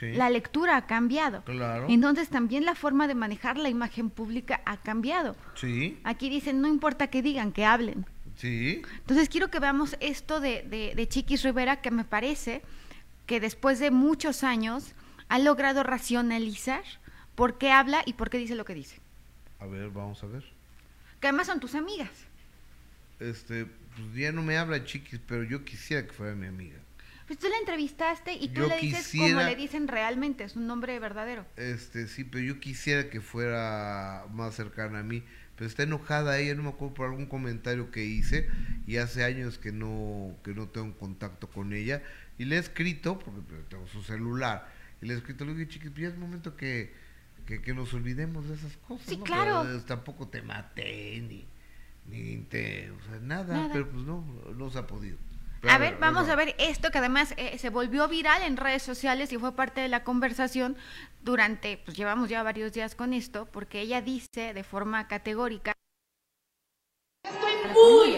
[0.00, 1.42] La lectura ha cambiado.
[1.44, 1.86] Claro.
[1.88, 5.36] Entonces también la forma de manejar la imagen pública ha cambiado.
[5.54, 5.98] Sí.
[6.04, 8.04] Aquí dicen, no importa que digan, que hablen.
[8.36, 8.82] Sí.
[8.98, 12.60] Entonces quiero que veamos esto de, de, de Chiquis Rivera, que me parece
[13.24, 14.92] que después de muchos años
[15.28, 16.84] ha logrado racionalizar
[17.36, 18.98] por qué habla y por qué dice lo que dice.
[19.60, 20.44] A ver, vamos a ver.
[21.20, 22.10] Que además son tus amigas.
[23.20, 26.76] Este, pues ya no me habla chiquis, pero yo quisiera que fuera mi amiga.
[27.26, 30.98] Pues tú la entrevistaste y tú le dices como le dicen realmente, es un nombre
[31.00, 31.44] verdadero.
[31.56, 35.24] Este, sí, pero yo quisiera que fuera más cercana a mí.
[35.56, 38.48] Pero está enojada ella, no me acuerdo por algún comentario que hice
[38.86, 42.02] y hace años que no que no tengo contacto con ella
[42.36, 44.68] y le he escrito porque tengo su celular
[45.00, 46.92] y le he escrito le digo chiquis, pues ya es momento que
[47.46, 49.06] que, nos olvidemos de esas cosas.
[49.06, 49.64] Sí, claro.
[49.84, 51.46] tampoco te maté ni,
[52.06, 54.24] ni te, o sea, nada, pero pues no,
[54.54, 55.16] no se ha podido.
[55.68, 59.32] a ver, vamos a ver esto que además eh, se volvió viral en redes sociales
[59.32, 60.76] y fue parte de la conversación
[61.22, 65.72] durante, pues llevamos ya varios días con esto, porque ella dice de forma categórica.
[67.24, 68.16] Estoy muy,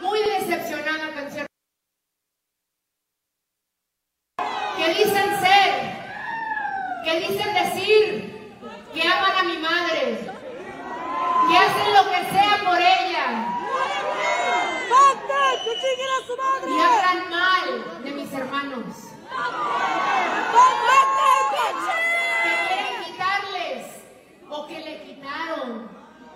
[0.00, 1.50] muy decepcionada con cierto
[4.80, 5.89] que dicen ser,
[7.04, 8.54] que dicen decir
[8.92, 10.30] que aman a mi madre,
[11.48, 13.46] que hacen lo que sea por ella.
[16.66, 18.84] Y hablan mal de mis hermanos.
[22.42, 23.86] Que quieren quitarles
[24.48, 25.88] o que le quitaron.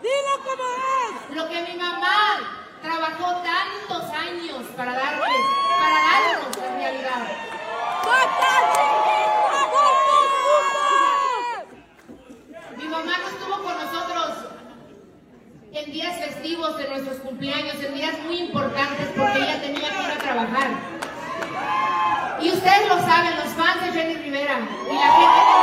[0.03, 1.37] Dilo como es.
[1.37, 2.41] Lo que mi mamá
[2.83, 5.47] trabajó tantos años para darles,
[5.79, 7.23] para darnos la realidad.
[12.77, 14.45] Mi mamá no estuvo con nosotros
[15.85, 20.11] en días festivos de nuestros cumpleaños, en días muy importantes porque ella tenía que ir
[20.11, 20.71] a trabajar.
[22.41, 25.55] Y ustedes lo saben, los fans de Jenny Rivera y la gente de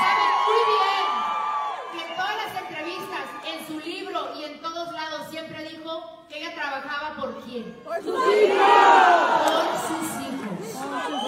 [0.00, 1.04] saben muy bien
[1.92, 6.38] que en todas las entrevistas, en su libro y en todos lados siempre dijo que
[6.38, 7.74] ella trabajaba por quién.
[7.84, 8.58] Por sus hijos.
[9.44, 10.54] Por sus hijos.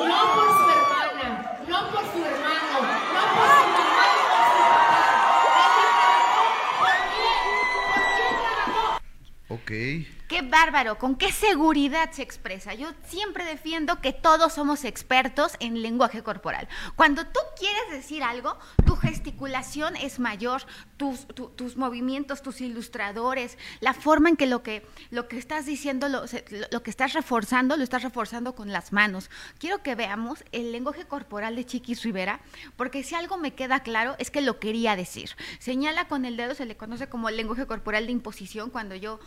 [0.08, 1.28] No por su hermana,
[1.68, 2.76] no por su hermano,
[3.14, 5.06] no por su mamá, no por su papá.
[9.48, 9.70] Ok.
[10.28, 12.74] Qué bárbaro, con qué seguridad se expresa.
[12.74, 16.66] Yo siempre defiendo que todos somos expertos en lenguaje corporal.
[16.96, 20.62] Cuando tú quieres decir algo, tu gesticulación es mayor,
[20.96, 26.08] tus, tus movimientos, tus ilustradores, la forma en que lo que, lo que estás diciendo,
[26.08, 26.24] lo,
[26.72, 29.30] lo que estás reforzando, lo estás reforzando con las manos.
[29.60, 32.40] Quiero que veamos el lenguaje corporal de Chiquis Rivera,
[32.74, 35.30] porque si algo me queda claro es que lo quería decir.
[35.60, 39.20] Señala con el dedo, se le conoce como el lenguaje corporal de imposición, cuando yo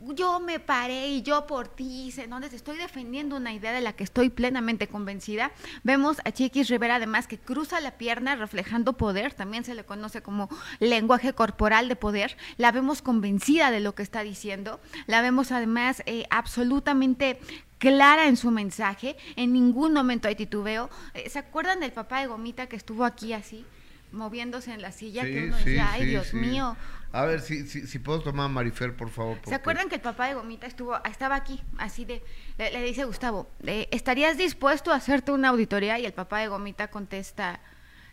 [0.00, 3.92] yo me paré y yo por ti, donde te estoy defendiendo una idea de la
[3.92, 5.52] que estoy plenamente convencida.
[5.82, 10.22] Vemos a Chiquis Rivera además que cruza la pierna reflejando poder, también se le conoce
[10.22, 10.48] como
[10.80, 12.36] lenguaje corporal de poder.
[12.56, 17.40] La vemos convencida de lo que está diciendo, la vemos además eh, absolutamente
[17.78, 20.90] clara en su mensaje, en ningún momento hay titubeo.
[21.14, 23.64] Eh, ¿Se acuerdan del papá de Gomita que estuvo aquí así?
[24.12, 26.76] Moviéndose en la silla que uno decía, ay Dios mío.
[27.12, 29.38] A ver, si, si, si, puedo tomar a Marifer, por favor.
[29.46, 32.22] ¿Se acuerdan que el papá de Gomita estuvo, estaba aquí, así de,
[32.58, 35.98] le, dice Gustavo, ¿estarías dispuesto a hacerte una auditoría?
[35.98, 37.60] Y el papá de Gomita contesta,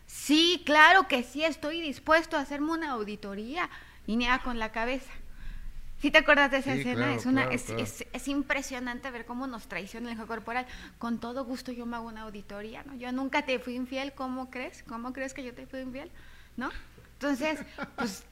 [0.05, 3.69] sí, claro que sí, estoy dispuesto a hacerme una auditoría.
[4.07, 5.11] Y niega con la cabeza.
[5.99, 7.13] ¿Sí te acuerdas de esa escena?
[7.15, 7.69] es, una, es,
[8.11, 10.67] Es, impresionante ver cómo nos traiciona el juego corporal.
[10.99, 12.95] Con todo gusto yo me hago una auditoría, ¿no?
[12.95, 14.83] Yo nunca te fui infiel, ¿cómo crees?
[14.83, 16.11] ¿Cómo crees que yo te fui infiel?
[16.57, 16.69] ¿No?
[17.13, 17.59] Entonces,
[17.95, 18.23] pues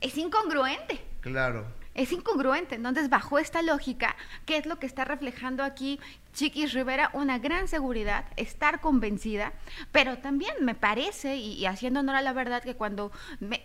[0.00, 1.00] es incongruente.
[1.20, 2.74] Claro es incongruente.
[2.74, 4.14] Entonces, bajo esta lógica,
[4.44, 5.98] ¿qué es lo que está reflejando aquí
[6.36, 7.10] Chiquis Rivera?
[7.14, 9.54] Una gran seguridad, estar convencida,
[9.90, 13.10] pero también me parece, y, haciendo honor a la verdad, que cuando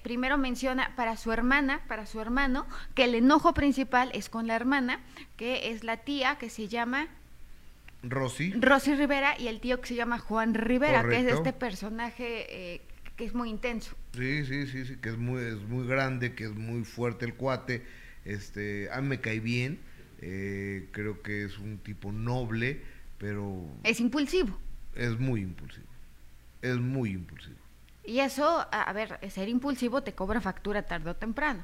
[0.03, 2.65] primero menciona para su hermana, para su hermano,
[2.95, 5.01] que el enojo principal es con la hermana,
[5.35, 7.09] que es la tía que se llama...
[8.03, 8.53] Rosy.
[8.53, 12.81] Rosy Rivera y el tío que se llama Juan Rivera, que es este personaje eh,
[13.17, 13.95] que es muy intenso.
[14.15, 17.35] Sí, sí, sí, sí, que es muy, es muy grande, que es muy fuerte el
[17.35, 17.83] cuate
[18.25, 19.79] este, a mí me cae bien,
[20.21, 22.81] eh, creo que es un tipo noble,
[23.17, 23.65] pero...
[23.83, 24.57] Es impulsivo.
[24.95, 25.87] Es muy impulsivo,
[26.61, 27.55] es muy impulsivo.
[28.03, 31.63] Y eso, a ver, ser impulsivo te cobra factura tarde o temprano.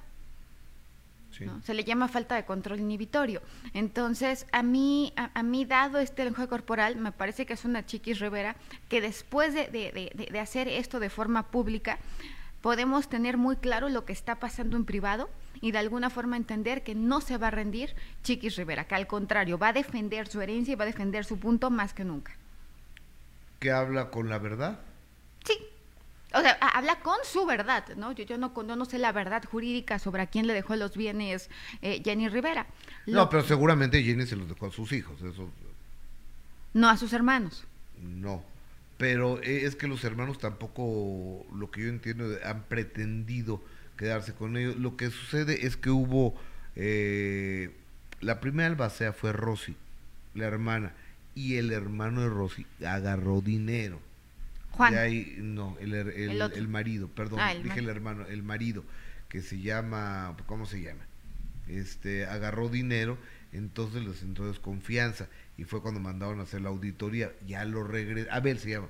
[1.64, 3.42] Se le llama falta de control inhibitorio.
[3.74, 8.20] Entonces, a mí, a, mí dado este lenguaje corporal, me parece que es una chiquis
[8.20, 8.56] Rivera
[8.90, 12.00] que después de, de, de hacer esto de forma pública,
[12.62, 15.30] podemos tener muy claro lo que está pasando en privado
[15.62, 19.08] y de alguna forma entender que no se va a rendir Chiquis Rivera, que al
[19.08, 22.34] contrario va a defender su herencia y va a defender su punto más que nunca.
[23.60, 24.80] ¿Que habla con la verdad?
[25.44, 25.58] Sí.
[26.34, 28.12] O sea, habla con su verdad, ¿no?
[28.12, 31.50] Yo, yo no, no sé la verdad jurídica sobre a quién le dejó los bienes
[31.82, 32.68] eh, Jenny Rivera.
[33.06, 35.50] No, pero seguramente Jenny se los dejó a sus hijos, eso.
[36.74, 37.64] No a sus hermanos.
[38.02, 38.44] No,
[38.98, 43.62] pero eh, es que los hermanos tampoco, lo que yo entiendo, han pretendido
[43.98, 44.78] quedarse con ellos.
[44.78, 46.40] Lo que sucede es que hubo,
[46.76, 47.72] eh,
[48.22, 49.76] la primera albacea fue Rosy,
[50.34, 50.94] la hermana,
[51.36, 54.00] y el hermano de Rosy agarró dinero.
[54.72, 54.94] Juan.
[55.56, 58.84] no, el, el, marido, perdón, ah, dije el hermano, el marido,
[59.28, 61.04] que se llama, ¿cómo se llama?
[61.68, 63.18] Este, agarró dinero,
[63.52, 65.28] entonces les entró desconfianza
[65.58, 68.88] y fue cuando mandaron a hacer la auditoría, ya lo regresó, Abel se llama,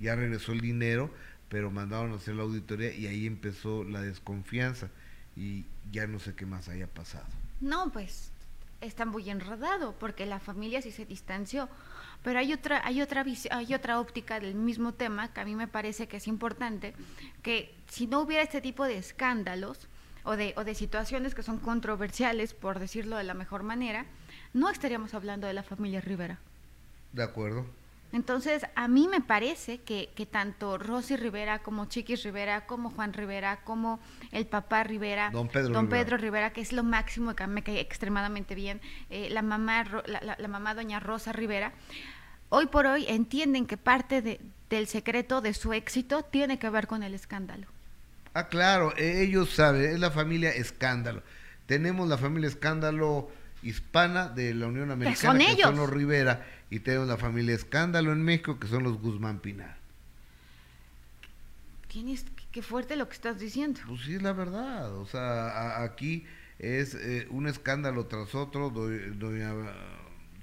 [0.00, 1.12] ya regresó el dinero,
[1.48, 4.88] pero mandaron a hacer la auditoría y ahí empezó la desconfianza.
[5.36, 7.26] y ya no sé qué más haya pasado.
[7.60, 8.30] No, pues
[8.80, 11.68] está muy enredado porque la familia sí se distanció.
[12.22, 15.68] Pero hay otra, hay otra hay otra óptica del mismo tema que a mí me
[15.68, 16.94] parece que es importante,
[17.42, 19.88] que si no hubiera este tipo de escándalos
[20.24, 24.06] o de, o de situaciones que son controversiales, por decirlo de la mejor manera,
[24.54, 26.38] no estaríamos hablando de la familia Rivera.
[27.12, 27.66] De acuerdo.
[28.14, 33.12] Entonces, a mí me parece que, que, tanto Rosy Rivera como Chiquis Rivera, como Juan
[33.12, 33.98] Rivera, como
[34.30, 36.04] el papá Rivera, don Pedro, don Rivera.
[36.04, 40.20] Pedro Rivera, que es lo máximo, que me cae extremadamente bien, eh, la, mamá, la,
[40.22, 41.72] la, la, mamá doña Rosa Rivera,
[42.50, 44.40] hoy por hoy entienden que parte de,
[44.70, 47.66] del secreto de su éxito tiene que ver con el escándalo.
[48.32, 51.24] Ah, claro, ellos saben, es la familia escándalo.
[51.66, 53.28] Tenemos la familia escándalo
[53.64, 57.54] hispana de la Unión Americana, que son, que son los Rivera, y tenemos la familia
[57.54, 59.76] Escándalo en México, que son los Guzmán Pinar.
[61.88, 63.80] Tienes, qué fuerte lo que estás diciendo.
[63.86, 64.92] Pues sí, es la verdad.
[64.96, 66.26] O sea, a, aquí
[66.58, 68.70] es eh, un escándalo tras otro.
[68.70, 69.52] Do, doña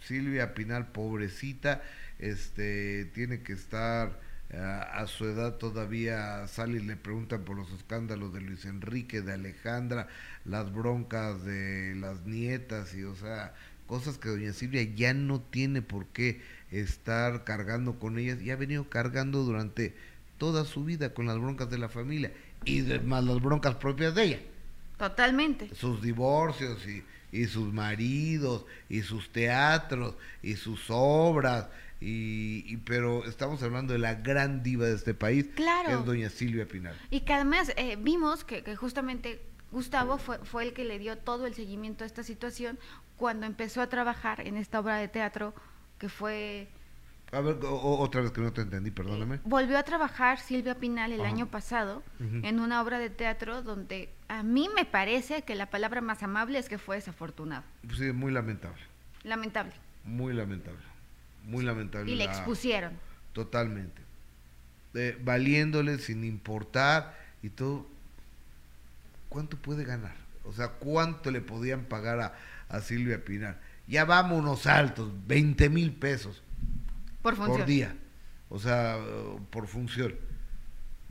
[0.03, 1.81] Silvia Pinal, pobrecita,
[2.19, 4.19] este, tiene que estar
[4.53, 6.47] uh, a su edad todavía.
[6.47, 10.07] Sale y le preguntan por los escándalos de Luis Enrique, de Alejandra,
[10.45, 13.53] las broncas de las nietas, y o sea,
[13.87, 18.55] cosas que doña Silvia ya no tiene por qué estar cargando con ellas y ha
[18.55, 19.93] venido cargando durante
[20.37, 22.31] toda su vida con las broncas de la familia
[22.65, 24.39] y más las broncas propias de ella.
[24.97, 25.69] Totalmente.
[25.75, 31.67] Sus divorcios y, y sus maridos y sus teatros y sus obras
[31.99, 35.87] y, y, pero estamos hablando de la gran diva de este país, claro.
[35.87, 36.95] que es doña Silvia Pinal.
[37.11, 39.39] Y que además eh, vimos que, que justamente
[39.71, 42.77] Gustavo fue, fue el que le dio todo el seguimiento a esta situación
[43.17, 45.53] cuando empezó a trabajar en esta obra de teatro
[45.97, 46.67] que fue...
[47.31, 49.35] A ver, o, otra vez que no te entendí, perdóname.
[49.35, 51.29] Eh, volvió a trabajar Silvia Pinal el Ajá.
[51.29, 52.45] año pasado uh -huh.
[52.45, 56.59] en una obra de teatro donde a mí me parece que la palabra más amable
[56.59, 57.63] es que fue desafortunado.
[57.95, 58.81] Sí, muy lamentable.
[59.23, 59.73] Lamentable.
[60.03, 60.81] Muy lamentable.
[61.45, 62.11] Muy lamentable.
[62.11, 62.93] Y le expusieron.
[63.33, 64.01] Totalmente.
[64.93, 67.87] Eh, valiéndole sin importar y todo.
[69.31, 70.13] ¿Cuánto puede ganar?
[70.43, 72.35] O sea, ¿cuánto le podían pagar a,
[72.67, 73.61] a Silvia Pinal?
[73.87, 76.43] Ya vámonos altos, 20 mil pesos
[77.21, 77.95] por, por, día.
[78.49, 78.99] O sea,
[79.49, 80.15] por función.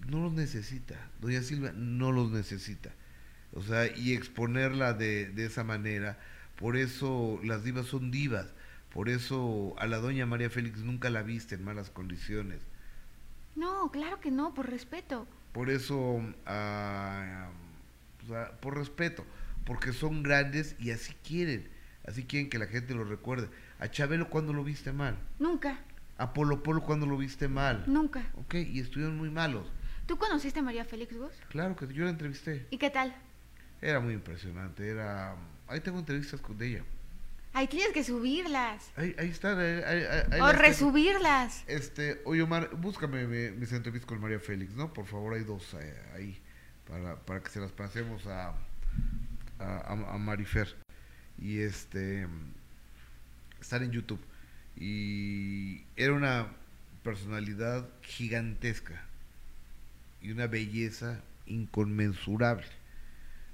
[0.06, 0.96] No los necesita.
[1.22, 2.90] Doña Silvia no los necesita.
[3.54, 6.18] O sea, y exponerla de, de esa manera.
[6.56, 8.52] Por eso las divas son divas.
[8.92, 12.60] Por eso a la doña María Félix nunca la viste en malas condiciones.
[13.56, 15.26] No, claro que no, por respeto.
[15.54, 16.30] Por eso, o
[18.30, 19.24] sea, por respeto,
[19.64, 21.68] porque son grandes y así quieren,
[22.06, 23.48] así quieren que la gente lo recuerde.
[23.78, 25.18] A Chabelo cuando lo viste mal.
[25.38, 25.78] Nunca.
[26.18, 27.84] A Polo Polo cuando lo viste mal.
[27.86, 28.30] Nunca.
[28.36, 29.66] Ok, y estuvieron muy malos.
[30.06, 31.32] ¿Tú conociste a María Félix vos?
[31.48, 32.66] Claro que yo la entrevisté.
[32.70, 33.14] ¿Y qué tal?
[33.80, 35.36] Era muy impresionante, era...
[35.66, 36.84] Ahí tengo entrevistas con ella.
[37.52, 38.92] Ahí tienes que subirlas.
[38.96, 39.58] Ahí, ahí están.
[39.58, 41.64] Ahí, ahí, ahí o resubirlas.
[41.64, 41.80] Tengo.
[41.80, 44.92] Este, oye Omar, búscame mi, mis entrevistas con María Félix, ¿no?
[44.92, 46.40] Por favor, hay dos eh, ahí
[46.90, 48.54] para, para que se las pasemos a,
[49.58, 50.74] a, Marifer.
[51.38, 52.26] Y este,
[53.60, 54.20] están en YouTube.
[54.76, 56.48] Y era una
[57.02, 59.02] personalidad gigantesca
[60.20, 62.66] y una belleza inconmensurable,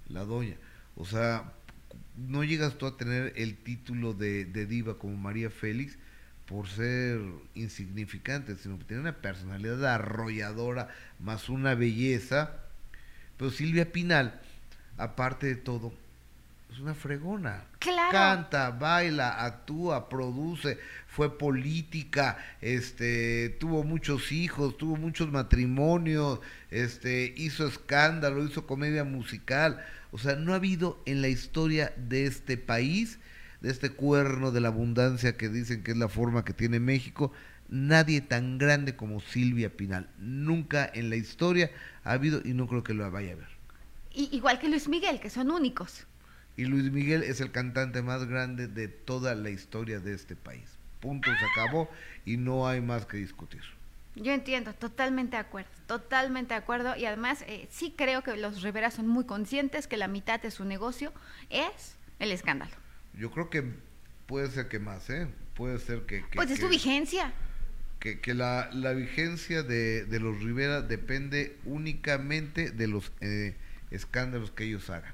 [0.09, 0.57] la doña.
[0.97, 1.53] O sea,
[2.17, 5.99] no llegas tú a tener el título de, de, diva como María Félix
[6.47, 7.21] por ser
[7.55, 12.66] insignificante, sino que tiene una personalidad arrolladora más una belleza.
[13.37, 14.41] Pero Silvia Pinal,
[14.97, 15.93] aparte de todo,
[16.73, 17.65] es una fregona.
[17.79, 18.13] Claro.
[18.13, 27.67] Canta, baila, actúa, produce, fue política, este, tuvo muchos hijos, tuvo muchos matrimonios, este, hizo
[27.67, 29.83] escándalo, hizo comedia musical.
[30.13, 33.19] O sea, no ha habido en la historia de este país,
[33.61, 37.33] de este cuerno de la abundancia que dicen que es la forma que tiene México,
[37.69, 40.09] nadie tan grande como Silvia Pinal.
[40.19, 41.71] Nunca en la historia
[42.07, 43.49] ha habido y no creo que lo vaya a ver.
[44.13, 46.07] Y, igual que Luis Miguel, que son únicos.
[46.57, 50.65] Y Luis Miguel es el cantante más grande de toda la historia de este país.
[51.01, 51.91] Punto, se acabó
[52.25, 53.61] y no hay más que discutir.
[54.15, 56.97] Yo entiendo, totalmente de acuerdo, totalmente de acuerdo.
[56.97, 60.51] Y además, eh, sí creo que los Rivera son muy conscientes que la mitad de
[60.51, 61.13] su negocio
[61.51, 62.73] es el escándalo.
[63.13, 63.65] Yo creo que
[64.27, 65.29] puede ser que más, ¿eh?
[65.55, 66.23] Puede ser que...
[66.23, 67.35] que pues es que, su vigencia.
[67.99, 73.57] Que, que la, la, vigencia de, de, los Rivera depende únicamente de los eh,
[73.91, 75.13] escándalos que ellos hagan.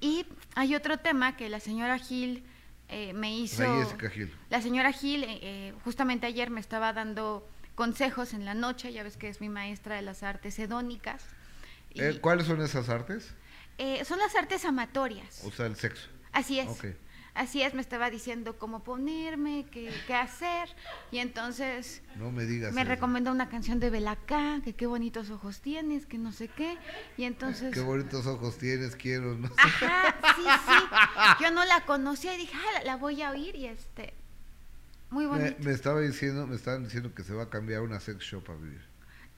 [0.00, 2.42] Y hay otro tema que la señora Gil
[2.88, 3.62] eh, me hizo...
[3.62, 4.32] La Jessica Gil.
[4.50, 9.16] La señora Gil eh, justamente ayer me estaba dando consejos en la noche, ya ves
[9.16, 11.22] que es mi maestra de las artes hedónicas.
[11.94, 13.32] Y, eh, ¿Cuáles son esas artes?
[13.78, 15.42] Eh, son las artes amatorias.
[15.44, 16.08] O sea, el sexo.
[16.32, 16.68] Así es.
[17.36, 20.68] Así es, me estaba diciendo cómo ponerme, qué, qué hacer.
[21.10, 22.72] Y entonces No me digas.
[22.72, 22.88] me eso.
[22.90, 26.78] recomendó una canción de Belacá, que qué bonitos ojos tienes, que no sé qué.
[27.16, 27.74] Y entonces...
[27.74, 29.36] Qué bonitos ojos tienes, quiero.
[29.36, 29.54] No sé.
[29.58, 31.44] Ajá, sí, sí.
[31.44, 34.14] Yo no la conocía y dije, ah, la, la voy a oír y este...
[35.10, 35.56] Muy Me, bonito.
[35.62, 38.54] me estaba diciendo, me estaban diciendo que se va a cambiar una sex shop a
[38.56, 38.82] vivir.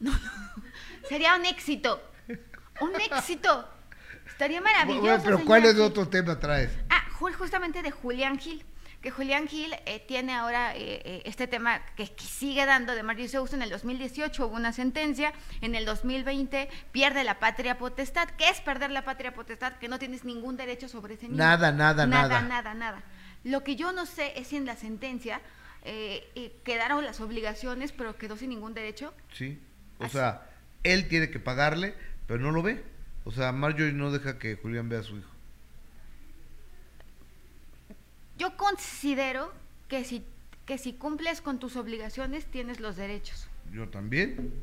[1.08, 2.00] Sería un éxito.
[2.80, 3.68] Un éxito.
[4.38, 5.02] Estaría maravilloso.
[5.02, 6.70] Bueno, pero ¿cuál es el otro tema traes?
[6.90, 8.64] Ah, ju- justamente de Julián Gil.
[9.02, 13.02] Que Julián Gil eh, tiene ahora eh, eh, este tema que, que sigue dando de
[13.02, 13.56] Mario Sousa.
[13.56, 15.32] En el 2018 hubo una sentencia.
[15.60, 18.28] En el 2020 pierde la patria potestad.
[18.38, 19.72] ¿Qué es perder la patria potestad?
[19.78, 21.38] Que no tienes ningún derecho sobre ese niño.
[21.38, 22.28] Nada, nada, nada.
[22.28, 23.02] Nada, nada, nada.
[23.42, 25.40] Lo que yo no sé es si en la sentencia
[25.82, 29.12] eh, eh, quedaron las obligaciones, pero quedó sin ningún derecho.
[29.32, 29.60] Sí.
[29.98, 30.12] O Así.
[30.12, 30.42] sea,
[30.84, 31.94] él tiene que pagarle,
[32.28, 32.84] pero no lo ve.
[33.28, 35.28] O sea, Marjorie no deja que Julián vea a su hijo.
[38.38, 39.52] Yo considero
[39.86, 40.24] que si,
[40.64, 43.46] que si cumples con tus obligaciones tienes los derechos.
[43.70, 44.54] Yo también.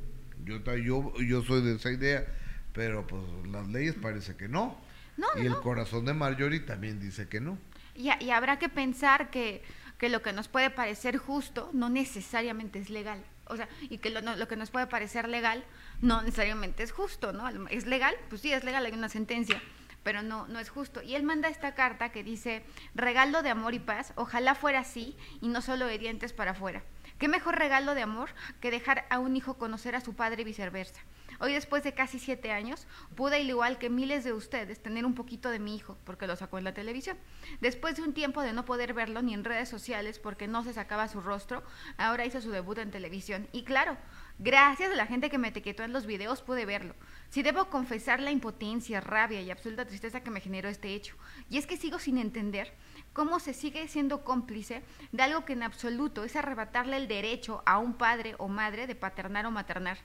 [0.45, 2.25] Yo, yo, yo soy de esa idea.
[2.73, 4.75] Pero pues las leyes parece que no.
[5.15, 5.61] No, y no, el no.
[5.61, 7.59] corazón de Marjorie también dice que no.
[7.93, 9.61] Y, y habrá que pensar que,
[9.99, 13.23] que lo que nos puede parecer justo no necesariamente es legal.
[13.47, 15.63] O sea, y que lo, no- lo que nos puede parecer legal
[16.01, 17.47] no necesariamente es justo, ¿no?
[17.69, 18.15] ¿Es legal?
[18.29, 19.61] Pues sí, es legal, hay una sentencia,
[20.03, 21.01] pero no, no es justo.
[21.01, 22.63] Y él manda esta carta que dice,
[22.95, 26.83] regalo de amor y paz, ojalá fuera así y no solo de dientes para afuera.
[27.19, 28.29] ¿Qué mejor regalo de amor
[28.59, 31.01] que dejar a un hijo conocer a su padre y viceversa?
[31.39, 35.15] Hoy, después de casi siete años, pude, al igual que miles de ustedes, tener un
[35.15, 37.17] poquito de mi hijo, porque lo sacó en la televisión.
[37.61, 40.73] Después de un tiempo de no poder verlo ni en redes sociales porque no se
[40.73, 41.63] sacaba su rostro,
[41.97, 43.47] ahora hizo su debut en televisión.
[43.51, 43.97] Y claro,
[44.39, 46.95] gracias a la gente que me etiquetó en los videos pude verlo.
[47.29, 51.15] Si debo confesar la impotencia, rabia y absoluta tristeza que me generó este hecho.
[51.49, 52.73] Y es que sigo sin entender
[53.15, 57.79] cómo se sigue siendo cómplice de algo que en absoluto es arrebatarle el derecho a
[57.79, 59.97] un padre o madre de paternar o maternar.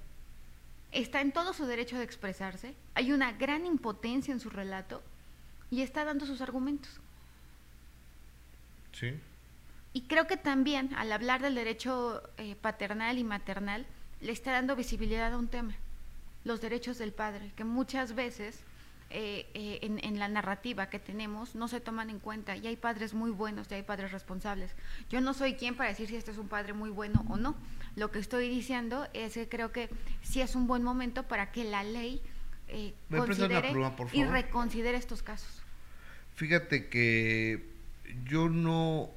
[0.91, 2.75] Está en todo su derecho de expresarse.
[2.93, 5.01] Hay una gran impotencia en su relato
[5.69, 6.99] y está dando sus argumentos.
[8.93, 9.19] Sí.
[9.93, 13.85] Y creo que también al hablar del derecho eh, paternal y maternal,
[14.21, 15.75] le está dando visibilidad a un tema,
[16.43, 18.63] los derechos del padre, que muchas veces
[19.09, 22.55] eh, eh, en, en la narrativa que tenemos no se toman en cuenta.
[22.57, 24.71] Y hay padres muy buenos y hay padres responsables.
[25.09, 27.55] Yo no soy quien para decir si este es un padre muy bueno o no.
[27.95, 29.89] Lo que estoy diciendo es que creo que
[30.21, 32.21] sí es un buen momento para que la ley
[32.69, 35.61] eh, ¿Me prestas una considere pluma, y reconsidere estos casos.
[36.35, 37.65] Fíjate que
[38.25, 39.09] yo no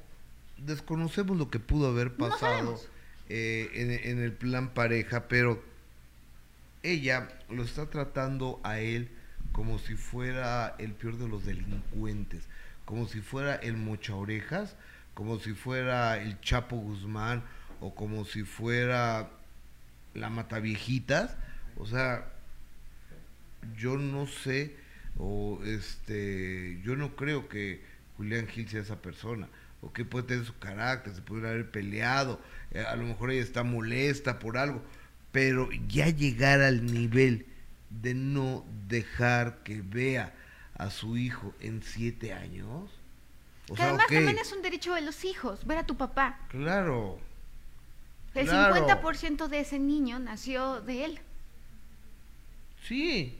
[0.57, 2.79] desconocemos lo que pudo haber pasado
[3.29, 5.61] eh, en, en el plan pareja, pero
[6.83, 9.09] ella lo está tratando a él
[9.51, 12.43] como si fuera el peor de los delincuentes,
[12.85, 14.75] como si fuera el mocha orejas,
[15.13, 17.43] como si fuera el Chapo Guzmán
[17.79, 19.29] o como si fuera
[20.13, 21.35] la mataviejitas,
[21.77, 22.31] o sea,
[23.77, 24.75] yo no sé
[25.17, 27.81] o este yo no creo que
[28.17, 29.47] Julián Gil sea esa persona
[29.81, 32.41] o que puede tener su carácter se puede haber peleado
[32.71, 34.81] eh, a lo mejor ella está molesta por algo
[35.31, 37.45] pero ya llegar al nivel
[37.91, 40.33] de no dejar que vea
[40.75, 42.89] a su hijo en siete años
[43.69, 46.39] o que sea, además también es un derecho de los hijos, ver a tu papá.
[46.49, 47.19] claro
[48.33, 48.75] El Claro.
[48.87, 51.19] 50% de ese niño nació de él.
[52.87, 53.37] sí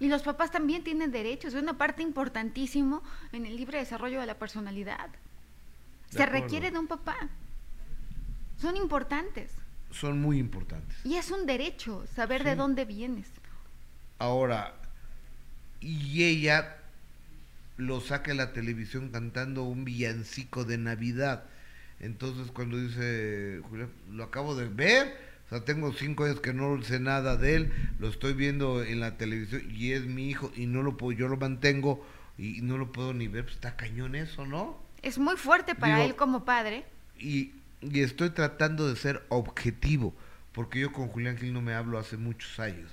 [0.00, 1.54] Y los papás también tienen derechos.
[1.54, 5.08] Es una parte importantísimo en el libre desarrollo de la personalidad.
[5.10, 6.42] De Se acuerdo.
[6.42, 7.16] requiere de un papá.
[8.60, 9.52] Son importantes.
[9.90, 10.96] son muy importantes.
[11.04, 13.30] Y es un derecho saber de dónde vienes.
[14.18, 14.74] Ahora,
[15.80, 16.76] y ella
[17.76, 21.44] lo saca en la televisión cantando un villancico de Navidad.
[22.00, 26.82] Entonces cuando dice, Julián, lo acabo de ver, o sea, tengo cinco años que no
[26.82, 30.66] sé nada de él, lo estoy viendo en la televisión y es mi hijo y
[30.66, 32.04] no lo puedo, yo lo mantengo
[32.38, 34.80] y no lo puedo ni ver, pues está cañón eso, ¿no?
[35.02, 36.84] Es muy fuerte para Digo, él como padre.
[37.18, 40.14] Y, y estoy tratando de ser objetivo,
[40.52, 42.90] porque yo con Julián Gil no me hablo hace muchos años.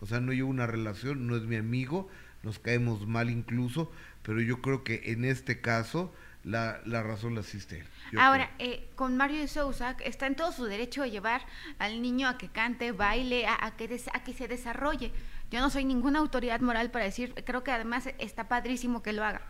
[0.00, 2.08] O sea, no llevo una relación, no es mi amigo,
[2.42, 3.90] nos caemos mal incluso,
[4.22, 7.84] pero yo creo que en este caso la, la razón la asiste
[8.16, 11.42] Ahora, eh, con Mario de Sousa, está en todo su derecho de llevar
[11.78, 15.12] al niño a que cante, baile, a, a que, des- a que se desarrolle.
[15.50, 19.24] Yo no soy ninguna autoridad moral para decir, creo que además está padrísimo que lo
[19.24, 19.42] haga.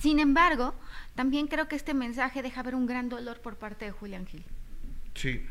[0.00, 0.74] Sin embargo,
[1.14, 4.44] también creo que este mensaje deja ver un gran dolor por parte de Julián Gil.
[5.14, 5.46] Sí,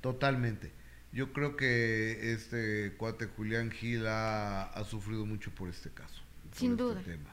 [0.00, 0.72] totalmente.
[1.12, 6.22] Yo creo que este cuate Julián Gil ha, ha sufrido mucho por este caso.
[6.50, 7.02] por Sin este duda.
[7.02, 7.30] tema.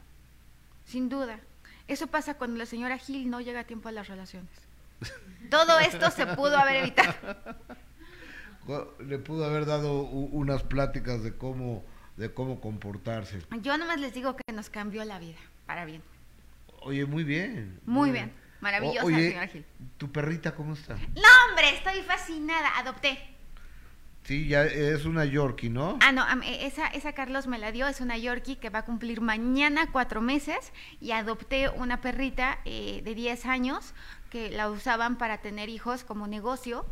[0.85, 1.39] Sin duda.
[1.87, 4.49] Eso pasa cuando la señora Gil no llega a tiempo a las relaciones.
[5.49, 7.13] Todo esto se pudo haber evitado.
[8.99, 11.83] Le pudo haber dado unas pláticas de cómo,
[12.17, 13.39] de cómo comportarse.
[13.61, 16.03] Yo nomás les digo que nos cambió la vida, para bien.
[16.81, 17.79] Oye, muy bien.
[17.85, 18.31] Muy bien.
[18.61, 19.65] Maravillosa, O- oye, señora Gil.
[19.97, 20.95] ¿Tu perrita cómo está?
[20.95, 22.77] No, hombre, estoy fascinada.
[22.77, 23.17] Adopté.
[24.29, 25.97] Sí, ya es una Yorkie, ¿no?
[26.03, 28.85] Ah, no, e- esa, esa Carlos me la dio, es una Yorkie que va a
[28.85, 30.71] cumplir mañana cuatro meses
[31.01, 33.95] y adopté una perrita eh, de 10 años
[34.29, 36.85] que la usaban para tener hijos como negocio.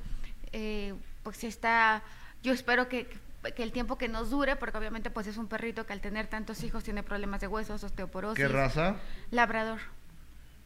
[0.52, 2.02] Eh, pues está,
[2.42, 3.08] yo espero que,
[3.56, 6.26] que el tiempo que nos dure, porque obviamente pues es un perrito que al tener
[6.26, 8.44] tantos hijos tiene problemas de huesos, osteoporosis.
[8.44, 8.96] ¿Qué raza?
[9.30, 9.78] Labrador.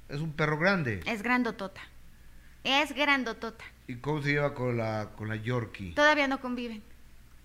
[0.08, 1.02] Es un perro grande.
[1.06, 1.82] Es grandotota.
[2.64, 3.66] Es grandotota.
[3.92, 5.94] ¿Y cómo se lleva con la, con la Yorkie?
[5.94, 6.82] Todavía no conviven.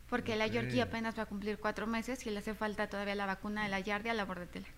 [0.08, 0.46] Porque la.
[0.46, 3.68] Yorkie apenas va a cumplir cuatro meses y le hace falta todavía la vacuna de
[3.68, 4.68] la yardia, la bordetela.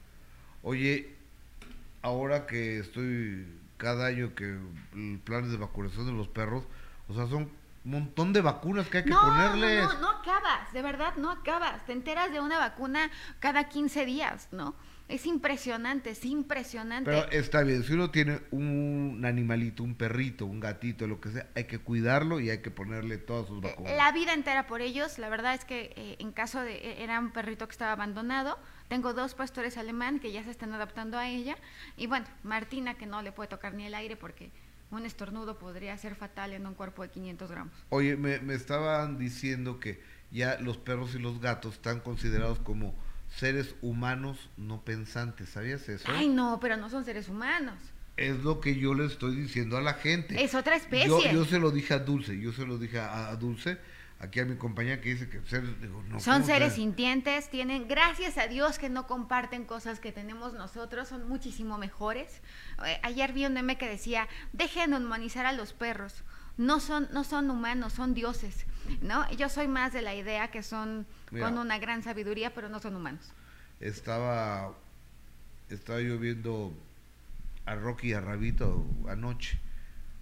[0.62, 1.14] Oye,
[2.00, 3.46] ahora que estoy
[3.76, 4.58] cada año que
[4.94, 6.64] el planes de vacunación de los perros,
[7.06, 7.50] o sea, son
[7.84, 9.84] un montón de vacunas que hay que no, ponerles.
[9.84, 11.84] no, no, no acabas, de verdad, no acabas.
[11.84, 13.10] Te enteras de una vacuna
[13.40, 14.74] cada 15 días, ¿no?
[15.08, 17.10] Es impresionante, es impresionante.
[17.10, 21.48] Pero está bien, si uno tiene un animalito, un perrito, un gatito, lo que sea,
[21.56, 23.96] hay que cuidarlo y hay que ponerle todas sus Eh, vacunas.
[23.96, 27.18] La vida entera por ellos, la verdad es que eh, en caso de, eh, era
[27.18, 31.26] un perrito que estaba abandonado, tengo dos pastores alemán que ya se están adaptando a
[31.28, 31.56] ella,
[31.96, 34.50] y bueno, Martina que no le puede tocar ni el aire porque
[34.90, 37.72] un estornudo podría ser fatal en un cuerpo de 500 gramos.
[37.88, 42.94] Oye, me, me estaban diciendo que ya los perros y los gatos están considerados como
[43.28, 46.04] seres humanos no pensantes, ¿sabías eso?
[46.08, 47.76] Ay, no, pero no son seres humanos.
[48.16, 50.42] Es lo que yo le estoy diciendo a la gente.
[50.42, 51.08] Es otra especie.
[51.08, 53.78] Yo, yo se lo dije a Dulce, yo se lo dije a, a Dulce,
[54.20, 57.86] aquí a mi compañera que dice que seres, digo, no, Son ¿cómo seres sintientes, tienen,
[57.86, 62.40] gracias a Dios que no comparten cosas que tenemos nosotros, son muchísimo mejores.
[62.84, 66.24] Eh, ayer vi un meme que decía, dejen de humanizar a los perros,
[66.56, 68.66] no son, no son humanos, son dioses,
[69.02, 69.30] ¿no?
[69.32, 71.46] Yo soy más de la idea que son Mira.
[71.46, 73.32] con una gran sabiduría, pero no son humanos.
[73.80, 74.72] Estaba,
[75.70, 76.72] estaba yo viendo
[77.66, 79.58] a Rocky y a Rabito anoche.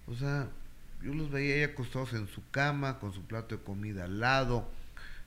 [0.06, 0.48] O sea,
[1.02, 4.68] yo los veía ahí acostados en su cama, con su plato de comida al lado,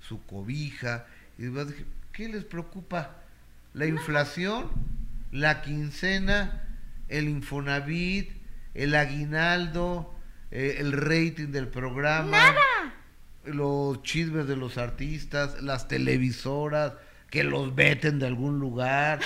[0.02, 1.06] su cobija.
[1.38, 3.16] Y dije, ¿qué les preocupa?
[3.74, 4.70] ¿La inflación?
[5.32, 6.64] ¿La quincena?
[7.08, 8.32] ¿El Infonavit?
[8.74, 10.16] ¿El aguinaldo?
[10.52, 12.32] eh, ¿El rating del programa?
[12.32, 12.94] ¡Nada!
[13.46, 16.94] Los chismes de los artistas, las televisoras,
[17.30, 19.20] que los veten de algún lugar,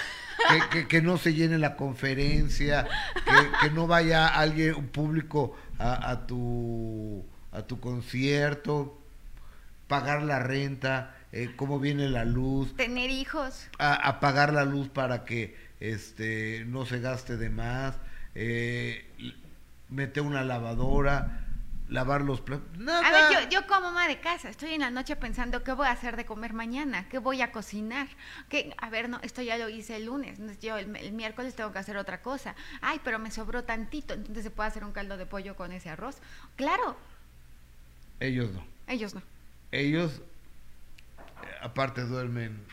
[0.49, 2.85] que, que- que no se llene la conferencia,
[3.15, 8.99] que, que no vaya alguien, un público a, a tu a tu concierto,
[9.87, 13.67] pagar la renta, eh, cómo viene la luz, Tener hijos.
[13.77, 17.95] a, a pagar la luz para que este no se gaste de más,
[18.33, 19.05] eh,
[19.89, 21.42] meter una lavadora,
[21.93, 23.07] lavar los platos, nada.
[23.07, 25.85] A ver, yo, yo como ama de casa, estoy en la noche pensando qué voy
[25.85, 28.07] a hacer de comer mañana, qué voy a cocinar.
[28.49, 28.73] ¿Qué?
[28.79, 31.79] A ver, no, esto ya lo hice el lunes, yo el, el miércoles tengo que
[31.79, 32.55] hacer otra cosa.
[32.81, 35.89] Ay, pero me sobró tantito, entonces se puede hacer un caldo de pollo con ese
[35.89, 36.17] arroz.
[36.55, 36.97] Claro,
[38.19, 38.65] Ellos no.
[38.87, 39.21] ellos no.
[39.71, 40.21] ellos
[41.41, 42.65] eh, aparte duermen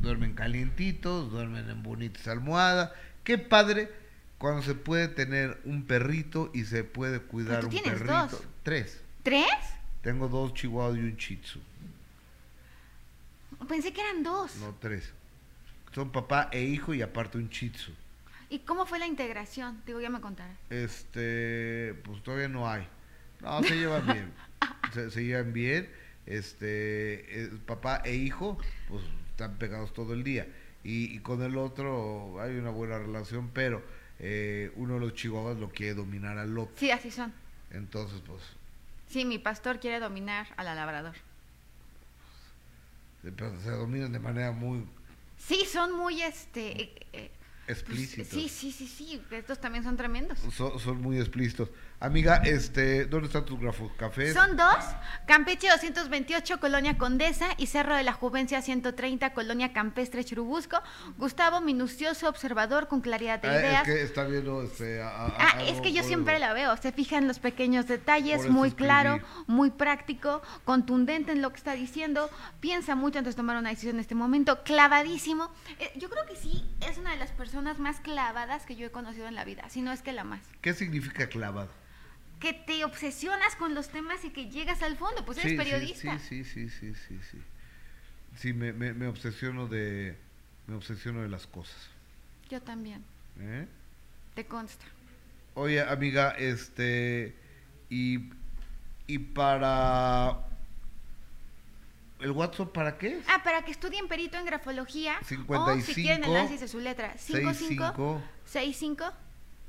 [0.00, 2.92] duermen calientitos, duermen en bonitas almohadas.
[3.24, 3.92] Qué padre
[4.38, 8.12] cuando se puede tener un perrito y se puede cuidar tú un tienes perrito.
[8.12, 8.42] dos.
[8.62, 9.00] Tres.
[9.22, 9.46] ¿Tres?
[10.02, 11.60] Tengo dos chihuahuas y un shih tzu.
[13.68, 14.56] Pensé que eran dos.
[14.56, 15.12] No, tres.
[15.92, 17.92] Son papá e hijo y aparte un shih tzu.
[18.50, 19.82] ¿Y cómo fue la integración?
[19.84, 20.56] Digo, ya me contarás.
[20.70, 22.86] Este, pues todavía no hay.
[23.40, 24.32] No, se llevan bien.
[24.92, 25.90] se, se llevan bien.
[26.26, 28.58] Este, eh, papá e hijo,
[28.88, 30.46] pues están pegados todo el día.
[30.84, 33.82] Y, y con el otro hay una buena relación, pero
[34.20, 36.74] eh, uno de los chihuahuas lo quiere dominar al otro.
[36.76, 37.32] Sí, así son.
[37.70, 38.42] Entonces, pues,
[39.08, 41.14] Sí, mi pastor quiere dominar a la labrador.
[43.22, 44.84] se, pero se dominan de manera muy
[45.38, 46.82] Sí, son muy, este...
[46.82, 47.30] eh, eh,
[47.66, 48.24] pues, explícita.
[48.28, 49.22] sí, sí, sí, sí.
[49.30, 50.38] Estos también son tremendos.
[50.52, 51.68] Son, son muy explícitos.
[52.00, 53.90] Amiga, este, ¿dónde están tus grafos?
[53.96, 54.32] ¿Cafés?
[54.32, 54.76] Son dos,
[55.26, 60.80] Campeche 228, Colonia Condesa y Cerro de la Juvencia 130, Colonia Campestre Churubusco.
[61.16, 63.88] Gustavo, minucioso, observador, con claridad de Ah, ideas.
[63.88, 66.76] es que está viendo este, a- a- Ah, algo es que yo siempre la veo,
[66.76, 68.86] se fija en los pequeños detalles, muy escribí.
[68.86, 72.30] claro, muy práctico, contundente en lo que está diciendo,
[72.60, 75.50] piensa mucho antes de tomar una decisión en este momento, clavadísimo.
[75.80, 78.90] Eh, yo creo que sí, es una de las personas más clavadas que yo he
[78.92, 80.42] conocido en la vida, si no es que la más.
[80.60, 81.68] ¿Qué significa clavado?
[82.40, 86.18] Que te obsesionas con los temas y que llegas al fondo, pues eres Sí, periodista.
[86.18, 87.38] Sí, sí, sí, sí, sí, sí.
[88.36, 90.16] Sí, me, me, me obsesiono de
[90.68, 91.88] me obsesiono de las cosas.
[92.48, 93.02] Yo también,
[93.40, 93.66] ¿eh?
[94.34, 94.84] te consta.
[95.54, 97.34] Oye, amiga, este
[97.90, 98.30] y
[99.08, 100.44] y para
[102.20, 103.20] el WhatsApp para qué?
[103.28, 107.16] Ah, para que estudien perito en grafología o si 55, quieren análisis de su letra.
[107.16, 109.12] 55 65 65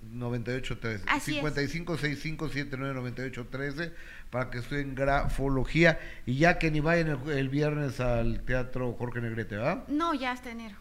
[0.02, 1.04] 9813.
[1.08, 1.38] Así es.
[1.38, 3.94] 55 65 79 98 13
[4.30, 9.22] para que estudien grafología y ya que ni vayan el, el viernes al Teatro Jorge
[9.22, 9.88] Negrete, ¿verdad?
[9.88, 10.76] No, ya hasta enero.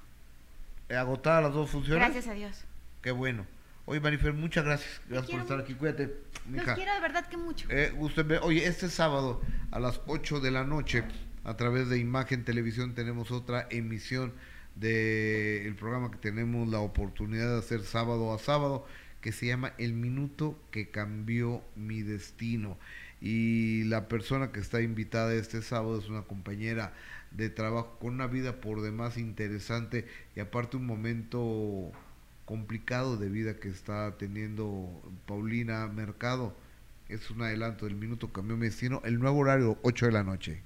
[0.88, 2.02] Eh, Agotadas las dos funciones.
[2.02, 2.64] Gracias a Dios.
[3.02, 3.46] Qué bueno.
[3.84, 5.00] Oye, Marifer, muchas gracias.
[5.08, 5.74] Gracias por estar aquí.
[5.74, 6.74] Cuídate, Los mija.
[6.74, 7.66] quiero de verdad que mucho.
[7.70, 9.40] Eh, usted oye, este sábado
[9.70, 11.04] a las 8 de la noche,
[11.44, 14.34] a través de Imagen Televisión, tenemos otra emisión
[14.74, 18.86] del programa que tenemos la oportunidad de hacer sábado a sábado,
[19.20, 22.76] que se llama El Minuto que Cambió Mi Destino.
[23.20, 26.92] Y la persona que está invitada este sábado es una compañera
[27.30, 30.06] de trabajo con una vida por demás interesante
[30.36, 31.90] y aparte un momento
[32.44, 34.88] complicado de vida que está teniendo
[35.26, 36.54] Paulina Mercado.
[37.08, 39.02] Es un adelanto del minuto cambió mi destino.
[39.04, 40.62] El nuevo horario, 8 de la noche.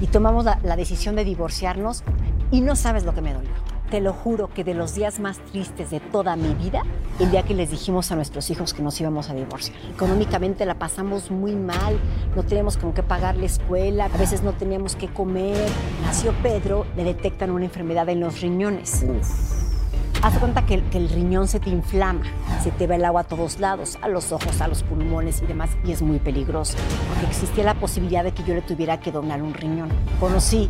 [0.00, 2.02] y tomamos la, la decisión de divorciarnos
[2.50, 3.50] y no sabes lo que me dolió.
[3.90, 6.84] Te lo juro que de los días más tristes de toda mi vida,
[7.18, 9.76] el día que les dijimos a nuestros hijos que nos íbamos a divorciar.
[9.92, 11.98] Económicamente la pasamos muy mal,
[12.36, 15.68] no teníamos con qué pagar la escuela, a veces no teníamos qué comer.
[16.04, 19.04] Nació Pedro, le detectan una enfermedad en los riñones.
[20.22, 22.22] Haz cuenta que, que el riñón se te inflama,
[22.62, 25.46] se te va el agua a todos lados, a los ojos, a los pulmones y
[25.46, 26.76] demás, y es muy peligroso,
[27.08, 29.88] porque existía la posibilidad de que yo le tuviera que donar un riñón.
[30.20, 30.68] Conocí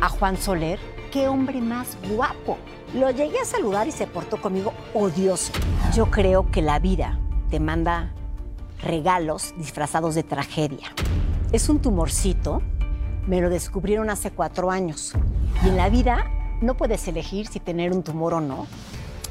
[0.00, 0.78] a Juan Soler,
[1.10, 2.58] qué hombre más guapo.
[2.94, 5.52] Lo llegué a saludar y se portó conmigo odioso.
[5.94, 7.18] Yo creo que la vida
[7.50, 8.12] te manda
[8.82, 10.92] regalos disfrazados de tragedia.
[11.52, 12.62] Es un tumorcito,
[13.26, 15.14] me lo descubrieron hace cuatro años,
[15.64, 16.30] y en la vida
[16.60, 18.66] no puedes elegir si tener un tumor o no.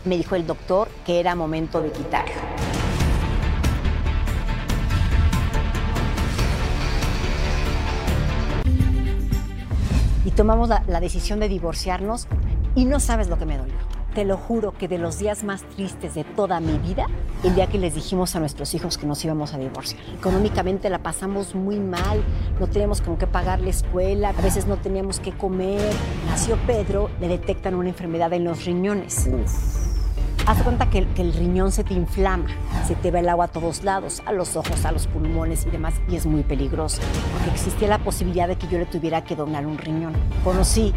[0.05, 2.86] Me dijo el doctor que era momento de quitarlo.
[10.28, 12.28] Y tomamos la, la decisión de divorciarnos
[12.75, 13.78] y no sabes lo que me dolió.
[14.13, 17.06] Te lo juro que de los días más tristes de toda mi vida,
[17.45, 20.01] el día que les dijimos a nuestros hijos que nos íbamos a divorciar.
[20.18, 22.22] Económicamente la pasamos muy mal,
[22.60, 25.93] no teníamos con qué pagar la escuela, a veces no teníamos qué comer.
[26.26, 29.30] Nació Pedro, le detectan una enfermedad en los riñones.
[30.48, 32.48] Haz cuenta que, que el riñón se te inflama,
[32.88, 35.72] se te va el agua a todos lados, a los ojos, a los pulmones y
[35.72, 37.02] demás, y es muy peligroso,
[37.34, 40.14] porque existía la posibilidad de que yo le tuviera que donar un riñón.
[40.45, 40.94] Conocí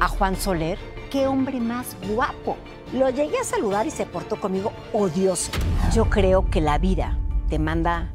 [0.00, 0.78] a Juan Soler,
[1.10, 2.56] qué hombre más guapo.
[2.94, 5.52] Lo llegué a saludar y se portó conmigo odioso.
[5.92, 7.18] Yo creo que la vida
[7.50, 8.14] te manda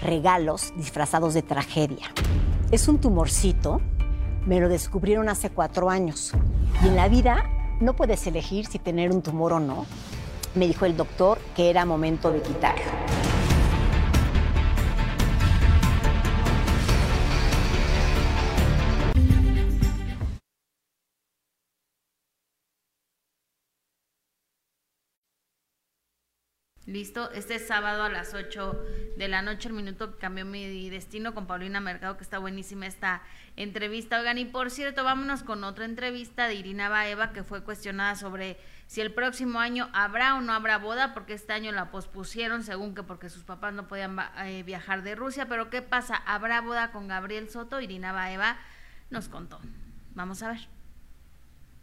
[0.00, 2.06] regalos disfrazados de tragedia.
[2.70, 3.82] Es un tumorcito,
[4.46, 6.32] me lo descubrieron hace cuatro años,
[6.82, 7.44] y en la vida
[7.80, 9.86] no puedes elegir si tener un tumor o no.
[10.54, 13.29] Me dijo el doctor que era momento de quitarlo.
[26.86, 28.84] Listo, este sábado a las 8
[29.18, 32.86] de la noche, el minuto que cambió mi destino con Paulina Mercado, que está buenísima
[32.86, 33.22] esta
[33.56, 34.18] entrevista.
[34.18, 38.56] Oigan, y por cierto, vámonos con otra entrevista de Irina Baeva, que fue cuestionada sobre
[38.86, 42.94] si el próximo año habrá o no habrá boda, porque este año la pospusieron, según
[42.94, 45.46] que porque sus papás no podían eh, viajar de Rusia.
[45.48, 46.16] Pero ¿qué pasa?
[46.16, 47.80] ¿Habrá boda con Gabriel Soto?
[47.82, 48.56] Irina Baeva
[49.10, 49.60] nos contó.
[50.14, 50.79] Vamos a ver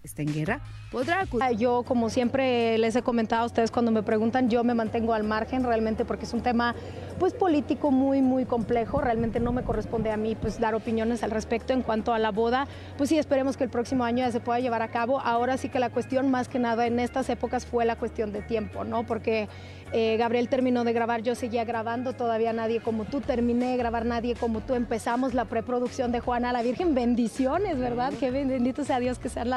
[0.08, 0.62] está en guerra,
[0.92, 1.58] podrá acudir.
[1.58, 5.24] Yo, como siempre les he comentado a ustedes cuando me preguntan, yo me mantengo al
[5.24, 6.76] margen realmente porque es un tema
[7.20, 9.02] pues político muy, muy complejo.
[9.02, 12.32] Realmente no me corresponde a mí pues dar opiniones al respecto en cuanto a la
[12.32, 12.68] boda.
[12.98, 15.20] Pues sí, esperemos que el próximo año ya se pueda llevar a cabo.
[15.20, 18.42] Ahora sí que la cuestión más que nada en estas épocas fue la cuestión de
[18.42, 19.06] tiempo, ¿no?
[19.06, 19.48] Porque
[19.94, 24.06] eh, Gabriel terminó de grabar, yo seguía grabando, todavía nadie como tú, terminé de grabar
[24.06, 28.12] nadie como tú, empezamos la preproducción de Juana la Virgen, bendiciones, ¿verdad?
[28.20, 29.50] Que bendito sea Dios que sean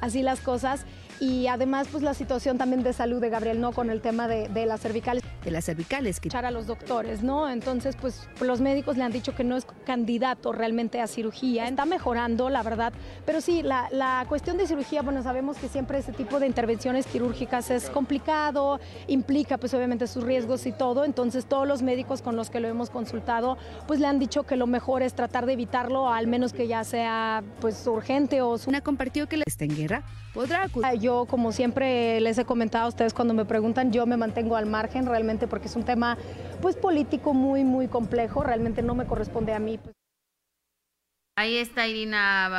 [0.00, 0.84] así las cosas
[1.20, 3.72] y además pues la situación también de salud de Gabriel, ¿no?
[3.72, 5.22] Con el tema de, de las cervicales.
[5.44, 6.20] De las cervicales.
[6.20, 6.28] Que...
[6.36, 7.48] a los doctores, ¿no?
[7.48, 11.86] Entonces pues los médicos le han dicho que no es candidato realmente a cirugía, está
[11.86, 12.92] mejorando, la verdad,
[13.24, 17.06] pero sí, la, la cuestión de cirugía, bueno, sabemos que siempre ese tipo de intervenciones
[17.06, 22.36] quirúrgicas es complicado, implica pues obviamente sus riesgos y todo, entonces todos los médicos con
[22.36, 23.56] los que lo hemos consultado
[23.86, 26.84] pues le han dicho que lo mejor es tratar de evitarlo, al menos que ya
[26.84, 28.56] sea pues urgente o...
[28.66, 30.02] Una compartió que está en guerra,
[30.34, 34.16] podrá acudir yo, como siempre les he comentado a ustedes cuando me preguntan, yo me
[34.16, 36.18] mantengo al margen realmente porque es un tema
[36.60, 39.78] pues político muy, muy complejo, realmente no me corresponde a mí.
[39.78, 39.94] Pues.
[41.38, 42.50] Ahí está Irina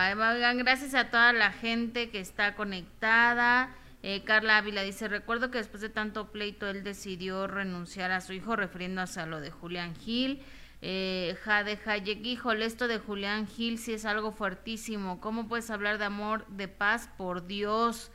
[0.63, 3.75] gracias a toda la gente que está conectada.
[4.01, 8.31] Eh, Carla Ávila dice, recuerdo que después de tanto pleito él decidió renunciar a su
[8.31, 10.41] hijo refiriéndose a lo de Julián Gil.
[10.81, 15.19] Eh, Jade Hayek, híjole, esto de Julián Gil sí es algo fuertísimo.
[15.19, 17.09] ¿Cómo puedes hablar de amor, de paz?
[17.17, 18.09] Por Dios.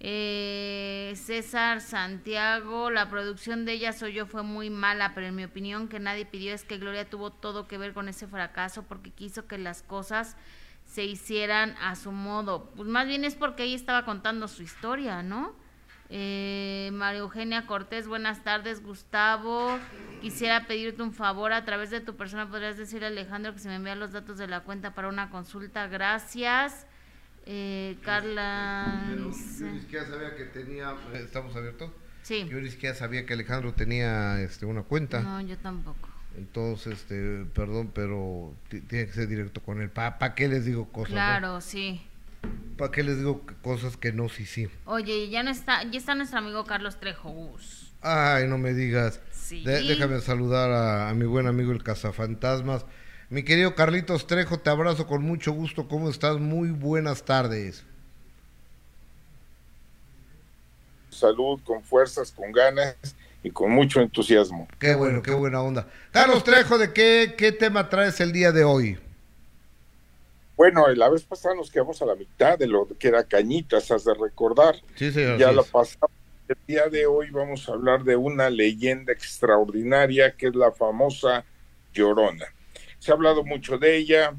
[0.00, 5.44] Eh, César Santiago, la producción de Ella Soy Yo fue muy mala, pero en mi
[5.44, 9.10] opinión que nadie pidió es que Gloria tuvo todo que ver con ese fracaso porque
[9.10, 10.36] quiso que las cosas
[10.84, 12.70] se hicieran a su modo.
[12.76, 15.54] Pues más bien es porque ella estaba contando su historia, ¿no?
[16.10, 19.78] Eh, María Eugenia Cortés, buenas tardes, Gustavo.
[20.22, 22.48] Quisiera pedirte un favor a través de tu persona.
[22.48, 25.28] ¿Podrías decirle a Alejandro que se me envía los datos de la cuenta para una
[25.28, 25.86] consulta?
[25.86, 26.86] Gracias.
[27.50, 29.06] Eh, Carla.
[29.08, 29.24] yo
[29.72, 30.94] ni siquiera sabía que tenía.
[31.14, 31.90] ¿Estamos abiertos?
[32.22, 32.46] Sí.
[32.46, 35.22] Yo ni siquiera sabía que Alejandro tenía este, una cuenta.
[35.22, 36.10] No, yo tampoco.
[36.36, 39.88] Entonces, este, perdón, pero tiene que ser directo con él.
[39.88, 41.12] ¿Para qué les digo cosas?
[41.12, 42.02] Claro, sí.
[42.76, 44.68] ¿Para qué les digo cosas que no sí sí?
[44.84, 47.92] Oye, ya no está, ya está nuestro amigo Carlos Trejo Gus.
[48.02, 49.22] Ay, no me digas.
[49.32, 49.64] Sí.
[49.64, 52.84] déjame saludar a, a, mi buen amigo el Cazafantasmas.
[53.30, 55.86] Mi querido Carlitos Trejo, te abrazo con mucho gusto.
[55.86, 56.38] ¿Cómo estás?
[56.38, 57.84] Muy buenas tardes.
[61.10, 62.96] Salud, con fuerzas, con ganas
[63.42, 64.66] y con mucho entusiasmo.
[64.78, 65.86] Qué bueno, qué buena onda.
[66.10, 68.98] Carlos Trejo, ¿de qué, qué tema traes el día de hoy?
[70.56, 74.04] Bueno, la vez pasada nos quedamos a la mitad de lo que era Cañitas, has
[74.04, 74.76] de recordar.
[74.94, 75.38] Sí, señor.
[75.38, 76.10] Ya la pasamos.
[76.48, 81.44] El día de hoy vamos a hablar de una leyenda extraordinaria que es la famosa
[81.92, 82.46] Llorona.
[82.98, 84.34] Se ha hablado mucho de ella,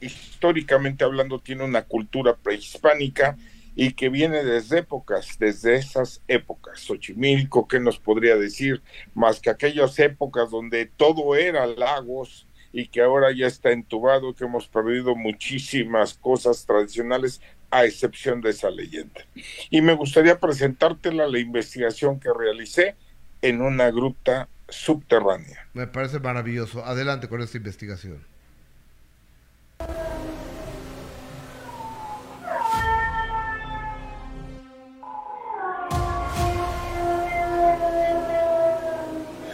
[0.00, 3.36] históricamente hablando tiene una cultura prehispánica
[3.74, 6.80] y que viene desde épocas, desde esas épocas.
[6.80, 8.82] Xochimilco, ¿qué nos podría decir?
[9.14, 14.44] Más que aquellas épocas donde todo era lagos y que ahora ya está entubado, que
[14.44, 17.40] hemos perdido muchísimas cosas tradicionales
[17.70, 19.26] a excepción de esa leyenda.
[19.70, 22.96] Y me gustaría presentarte la investigación que realicé
[23.40, 25.68] en una gruta subterránea.
[25.74, 26.84] Me parece maravilloso.
[26.84, 28.24] Adelante con esta investigación.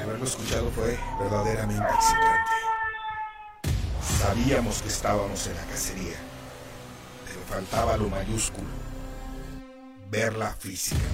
[0.02, 2.50] Haberlo escuchado fue verdaderamente excitante.
[4.00, 6.16] Sabíamos que estábamos en la cacería,
[7.26, 8.68] pero faltaba lo mayúsculo,
[10.10, 11.12] verla físicamente,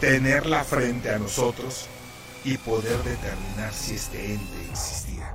[0.00, 1.88] tenerla frente a nosotros
[2.46, 5.34] y poder determinar si este ente existía.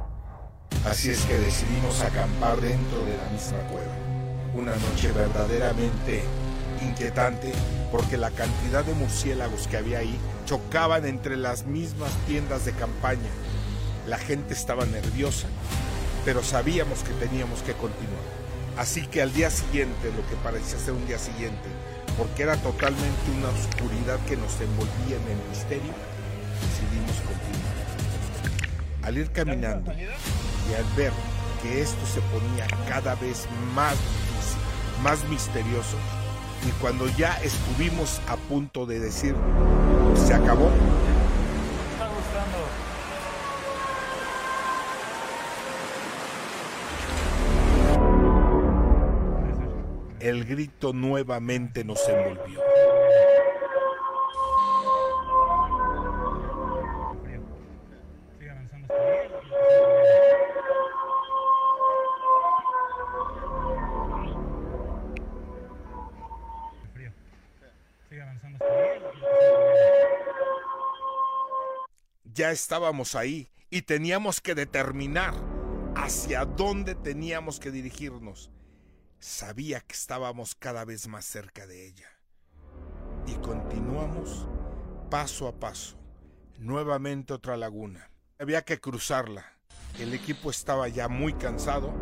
[0.85, 3.93] Así es que decidimos acampar dentro de la misma cueva.
[4.55, 6.23] Una noche verdaderamente
[6.81, 7.51] inquietante
[7.91, 13.29] porque la cantidad de murciélagos que había ahí chocaban entre las mismas tiendas de campaña.
[14.07, 15.47] La gente estaba nerviosa,
[16.23, 18.23] pero sabíamos que teníamos que continuar.
[18.77, 21.67] Así que al día siguiente, lo que parecía ser un día siguiente,
[22.17, 26.10] porque era totalmente una oscuridad que nos envolvía en el misterio.
[29.03, 31.11] Al ir caminando y al ver
[31.61, 34.59] que esto se ponía cada vez más difícil,
[35.03, 35.97] más misterioso,
[36.67, 39.35] y cuando ya estuvimos a punto de decir,
[40.15, 40.69] se acabó,
[50.19, 52.59] el grito nuevamente nos envolvió.
[72.41, 75.35] Ya estábamos ahí y teníamos que determinar
[75.95, 78.49] hacia dónde teníamos que dirigirnos.
[79.19, 82.09] Sabía que estábamos cada vez más cerca de ella.
[83.27, 84.47] Y continuamos
[85.11, 85.99] paso a paso.
[86.57, 88.09] Nuevamente otra laguna.
[88.39, 89.45] Había que cruzarla.
[89.99, 91.93] El equipo estaba ya muy cansado,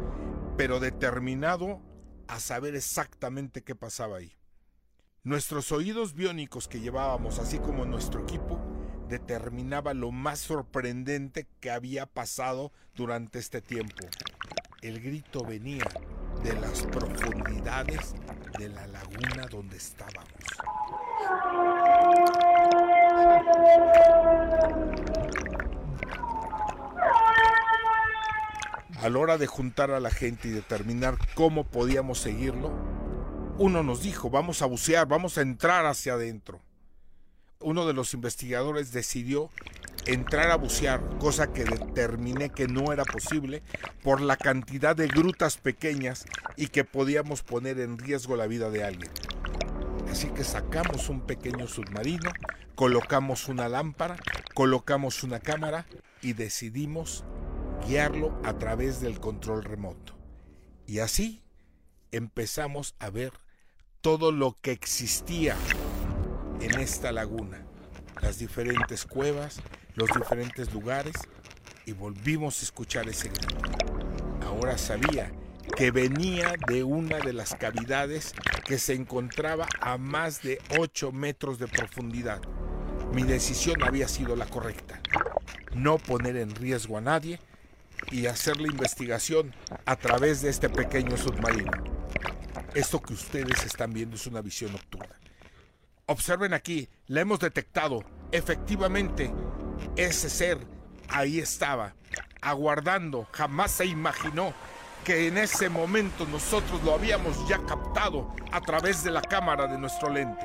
[0.55, 1.81] pero determinado
[2.29, 4.37] a saber exactamente qué pasaba ahí.
[5.21, 8.68] Nuestros oídos biónicos que llevábamos, así como nuestro equipo,
[9.09, 14.07] determinaba lo más sorprendente que había pasado durante este tiempo.
[14.81, 15.83] El grito venía
[16.43, 18.13] de las profundidades
[18.57, 20.29] de la laguna donde estábamos.
[29.01, 32.71] A la hora de juntar a la gente y determinar cómo podíamos seguirlo,
[33.57, 36.61] uno nos dijo, vamos a bucear, vamos a entrar hacia adentro.
[37.61, 39.49] Uno de los investigadores decidió
[40.05, 43.63] entrar a bucear, cosa que determiné que no era posible
[44.01, 46.25] por la cantidad de grutas pequeñas
[46.55, 49.11] y que podíamos poner en riesgo la vida de alguien.
[50.09, 52.31] Así que sacamos un pequeño submarino,
[52.75, 54.15] colocamos una lámpara,
[54.53, 55.85] colocamos una cámara
[56.21, 57.25] y decidimos
[57.85, 60.15] guiarlo a través del control remoto.
[60.87, 61.43] Y así
[62.13, 63.33] empezamos a ver
[63.99, 65.57] todo lo que existía
[66.61, 67.65] en esta laguna,
[68.21, 69.61] las diferentes cuevas,
[69.95, 71.15] los diferentes lugares,
[71.85, 73.55] y volvimos a escuchar ese grito.
[74.45, 75.31] Ahora sabía
[75.75, 78.33] que venía de una de las cavidades
[78.65, 82.41] que se encontraba a más de 8 metros de profundidad.
[83.13, 85.01] Mi decisión había sido la correcta.
[85.73, 87.39] No poner en riesgo a nadie
[88.11, 89.53] y hacer la investigación
[89.85, 91.71] a través de este pequeño submarino.
[92.75, 95.15] Esto que ustedes están viendo es una visión nocturna.
[96.09, 98.03] Observen aquí, la hemos detectado.
[98.31, 99.31] Efectivamente,
[99.95, 100.57] ese ser
[101.07, 101.93] ahí estaba,
[102.41, 103.27] aguardando.
[103.31, 104.51] Jamás se imaginó
[105.03, 109.77] que en ese momento nosotros lo habíamos ya captado a través de la cámara de
[109.77, 110.43] nuestro lente.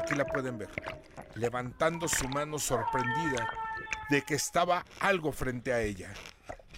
[0.00, 0.70] Aquí la pueden ver,
[1.34, 3.46] levantando su mano sorprendida
[4.08, 6.08] de que estaba algo frente a ella.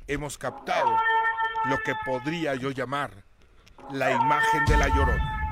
[0.08, 0.96] Hemos captado
[1.66, 3.12] lo que podría yo llamar
[3.92, 5.43] la imagen de la llorona.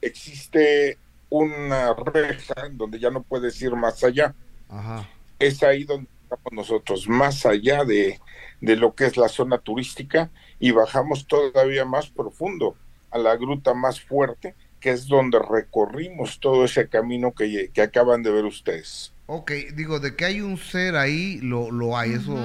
[0.00, 0.98] Existe
[1.30, 4.34] una reja donde ya no puedes ir más allá.
[5.38, 8.18] Es ahí donde estamos nosotros, más allá de,
[8.60, 12.76] lo que es la zona turística y bajamos todavía más profundo
[13.10, 18.22] a la gruta más fuerte, que es donde recorrimos todo ese camino que, que acaban
[18.22, 19.12] de ver ustedes.
[19.26, 22.36] Ok, digo, de que hay un ser ahí, lo, lo hay, eso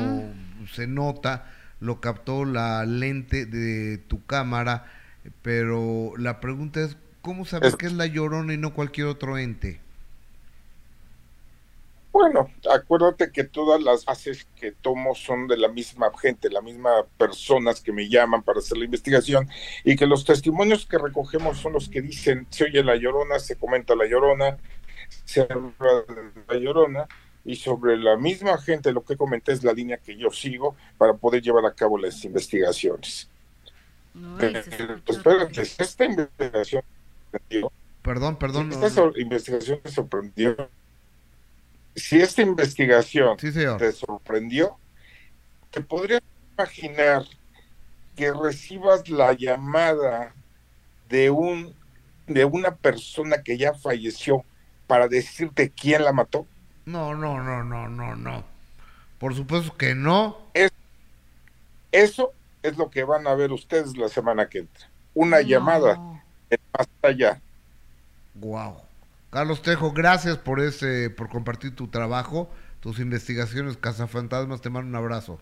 [0.72, 4.99] se nota, lo captó la lente de tu cámara
[5.42, 9.82] pero la pregunta es, ¿cómo sabes que es la llorona y no cualquier otro ente?
[12.12, 17.06] Bueno, acuérdate que todas las bases que tomo son de la misma gente, la misma
[17.18, 19.48] personas que me llaman para hacer la investigación
[19.84, 23.58] y que los testimonios que recogemos son los que dicen, se oye la llorona, se
[23.58, 24.58] comenta la llorona,
[25.24, 27.08] se habla de la llorona
[27.46, 31.14] y sobre la misma gente lo que comenté es la línea que yo sigo para
[31.14, 33.30] poder llevar a cabo las investigaciones.
[35.08, 36.84] Espérate, esta investigación
[38.02, 38.72] Perdón, perdón.
[38.72, 40.70] Esta investigación te sorprendió
[42.00, 44.78] si esta investigación te sorprendió,
[45.72, 46.22] te podrías
[46.58, 47.24] imaginar
[48.16, 50.34] que recibas la llamada
[51.10, 51.78] de un
[52.28, 54.46] de una persona que ya falleció
[54.86, 56.46] para decirte quién la mató?
[56.86, 58.44] No, no, no, no, no, no.
[59.18, 60.38] Por supuesto que no.
[61.92, 62.34] eso
[62.64, 64.90] es lo que van a ver ustedes la semana que entra.
[65.14, 66.00] Una llamada
[66.50, 67.42] de más allá.
[68.36, 68.78] Wow.
[69.32, 72.50] Carlos Trejo, gracias por ese, por compartir tu trabajo,
[72.80, 75.40] tus investigaciones, Cazafantasmas, te mando un abrazo.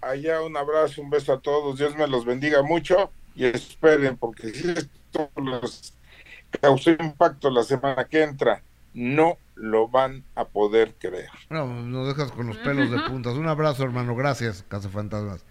[0.00, 4.50] Allá un abrazo, un beso a todos, Dios me los bendiga mucho y esperen, porque
[4.50, 5.94] si esto les
[6.60, 8.62] causó impacto la semana que entra,
[8.94, 11.30] no lo van a poder creer.
[11.50, 13.34] No, nos dejas con los pelos de puntas.
[13.34, 15.44] Un abrazo, hermano, gracias, Cazafantasmas.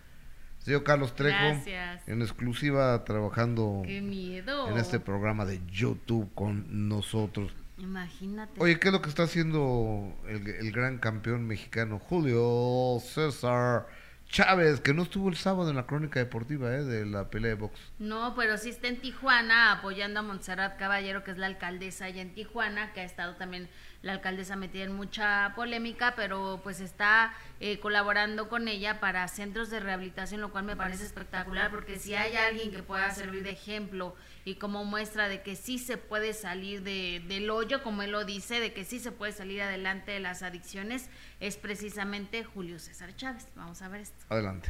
[0.59, 1.59] Señor Carlos Trejo,
[2.05, 7.51] en exclusiva trabajando en este programa de YouTube con nosotros.
[7.79, 8.61] Imagínate.
[8.61, 13.87] Oye, ¿qué es lo que está haciendo el, el gran campeón mexicano Julio César
[14.31, 16.83] Chávez, que no estuvo el sábado en la crónica deportiva ¿eh?
[16.83, 17.77] de la pelea de box.
[17.99, 22.21] No, pero sí está en Tijuana apoyando a Montserrat Caballero, que es la alcaldesa allá
[22.21, 23.69] en Tijuana, que ha estado también
[24.01, 29.69] la alcaldesa metida en mucha polémica, pero pues está eh, colaborando con ella para centros
[29.69, 33.51] de rehabilitación, lo cual me parece espectacular, porque si hay alguien que pueda servir de
[33.51, 38.11] ejemplo y como muestra de que sí se puede salir de, del hoyo, como él
[38.11, 41.09] lo dice, de que sí se puede salir adelante de las adicciones,
[41.39, 43.47] es precisamente Julio César Chávez.
[43.55, 44.25] Vamos a ver esto.
[44.29, 44.69] Adelante.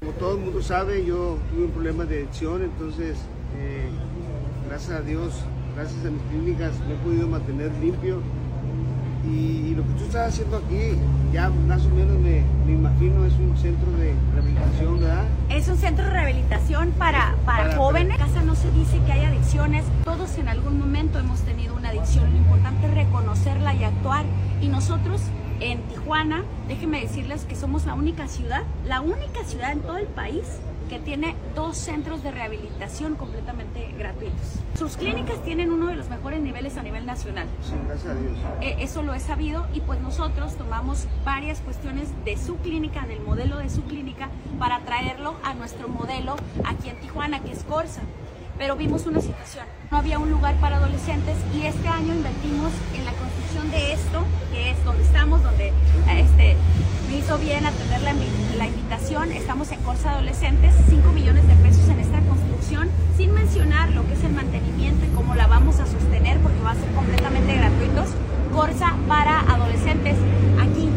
[0.00, 3.18] Como todo el mundo sabe, yo tuve un problema de adicción, entonces,
[3.56, 3.88] eh,
[4.66, 5.42] gracias a Dios,
[5.78, 8.20] gracias a mis clínicas, me he podido mantener limpio
[9.24, 10.98] y, lo que tú estás haciendo aquí,
[11.32, 15.24] ya más o menos me, imagino, es un centro de rehabilitación, ¿verdad?
[15.50, 18.18] Es un centro de rehabilitación para, para, jóvenes.
[18.18, 19.84] En casa no se dice que hay adicciones.
[20.04, 22.28] Todos en algún momento hemos tenido una adicción.
[22.30, 24.24] Lo importante es reconocerla y actuar.
[24.60, 25.20] Y nosotros
[25.60, 30.06] en Tijuana, déjenme decirles que somos la única ciudad, la única ciudad en todo el
[30.06, 30.44] país
[30.88, 34.58] que tiene dos centros de rehabilitación completamente gratuitos.
[34.78, 37.46] Sus clínicas tienen uno de los mejores niveles a nivel nacional.
[37.62, 38.32] Sí, gracias a Dios.
[38.60, 43.20] Eh, eso lo he sabido y pues nosotros tomamos varias cuestiones de su clínica, del
[43.20, 48.02] modelo de su clínica, para traerlo a nuestro modelo aquí en Tijuana, que es Corsa
[48.58, 49.64] pero vimos una situación.
[49.90, 54.24] No había un lugar para adolescentes y este año invertimos en la construcción de esto,
[54.52, 55.72] que es donde estamos, donde
[56.10, 56.56] este,
[57.08, 59.32] me hizo bien atender la, invitación.
[59.32, 64.12] Estamos en Corsa Adolescentes, 5 millones de pesos en esta construcción, sin mencionar lo que
[64.12, 68.08] es el mantenimiento y cómo la vamos a sostener, porque va a ser completamente gratuitos.
[68.54, 70.16] Corsa para adolescentes
[70.60, 70.90] aquí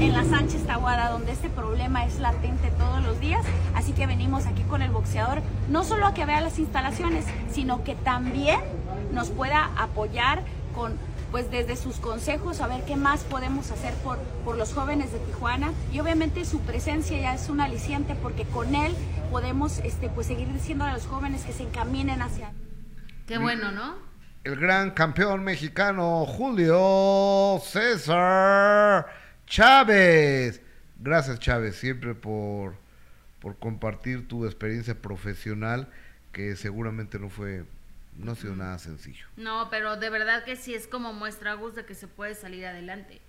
[0.00, 3.44] en la Sánchez Tahuada, donde este problema es latente todos los días.
[3.74, 7.84] Así que venimos aquí con el boxeador, no solo a que vea las instalaciones, sino
[7.84, 8.60] que también
[9.12, 10.42] nos pueda apoyar
[10.74, 10.92] con
[11.34, 15.18] pues desde sus consejos a ver qué más podemos hacer por, por los jóvenes de
[15.18, 18.94] Tijuana y obviamente su presencia ya es un aliciente porque con él
[19.32, 22.52] podemos este pues seguir diciendo a los jóvenes que se encaminen hacia
[23.26, 23.96] Qué bueno, ¿no?
[24.44, 29.08] El gran campeón mexicano Julio César
[29.44, 30.62] Chávez.
[31.00, 32.76] Gracias Chávez, siempre por,
[33.40, 35.88] por compartir tu experiencia profesional
[36.30, 37.64] que seguramente no fue
[38.16, 39.26] no ha sido nada sencillo.
[39.36, 42.66] No, pero de verdad que sí es como muestra Gus de que se puede salir
[42.66, 43.20] adelante.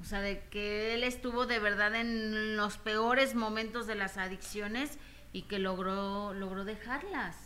[0.00, 4.98] O sea, de que él estuvo de verdad en los peores momentos de las adicciones
[5.32, 7.36] y que logró logró dejarlas,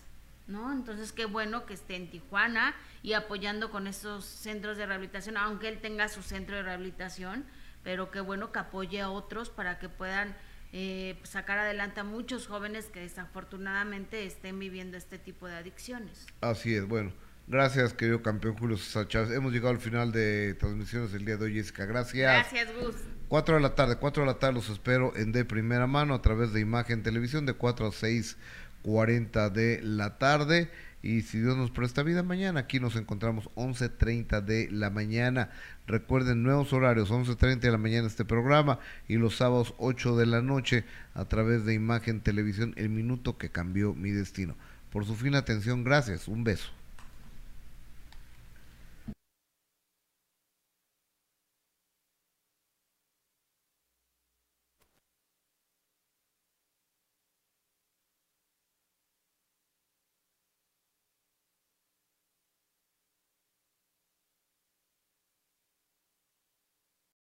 [0.49, 0.73] ¿no?
[0.73, 5.69] Entonces qué bueno que esté en Tijuana y apoyando con esos centros de rehabilitación, aunque
[5.69, 7.45] él tenga su centro de rehabilitación,
[7.85, 10.37] pero qué bueno que apoye a otros para que puedan
[10.73, 16.27] eh, sacar adelante a muchos jóvenes que desafortunadamente estén viviendo este tipo de adicciones.
[16.41, 17.13] Así es, bueno.
[17.47, 19.31] Gracias, querido campeón Julio Chávez.
[19.31, 21.87] Hemos llegado al final de transmisiones del día de hoy, Jessica.
[21.87, 22.51] Gracias.
[22.51, 22.97] Gracias, Gus.
[23.29, 26.21] Cuatro de la tarde, cuatro de la tarde los espero en de primera mano a
[26.21, 30.71] través de Imagen Televisión de 4 a 6.40 de la tarde.
[31.09, 35.49] Y si Dios nos presta vida mañana, aquí nos encontramos 11.30 de la mañana.
[35.87, 38.79] Recuerden nuevos horarios, 11.30 de la mañana este programa
[39.09, 43.49] y los sábados 8 de la noche a través de Imagen Televisión, el minuto que
[43.49, 44.55] cambió mi destino.
[44.93, 46.78] Por su fina atención, gracias, un beso.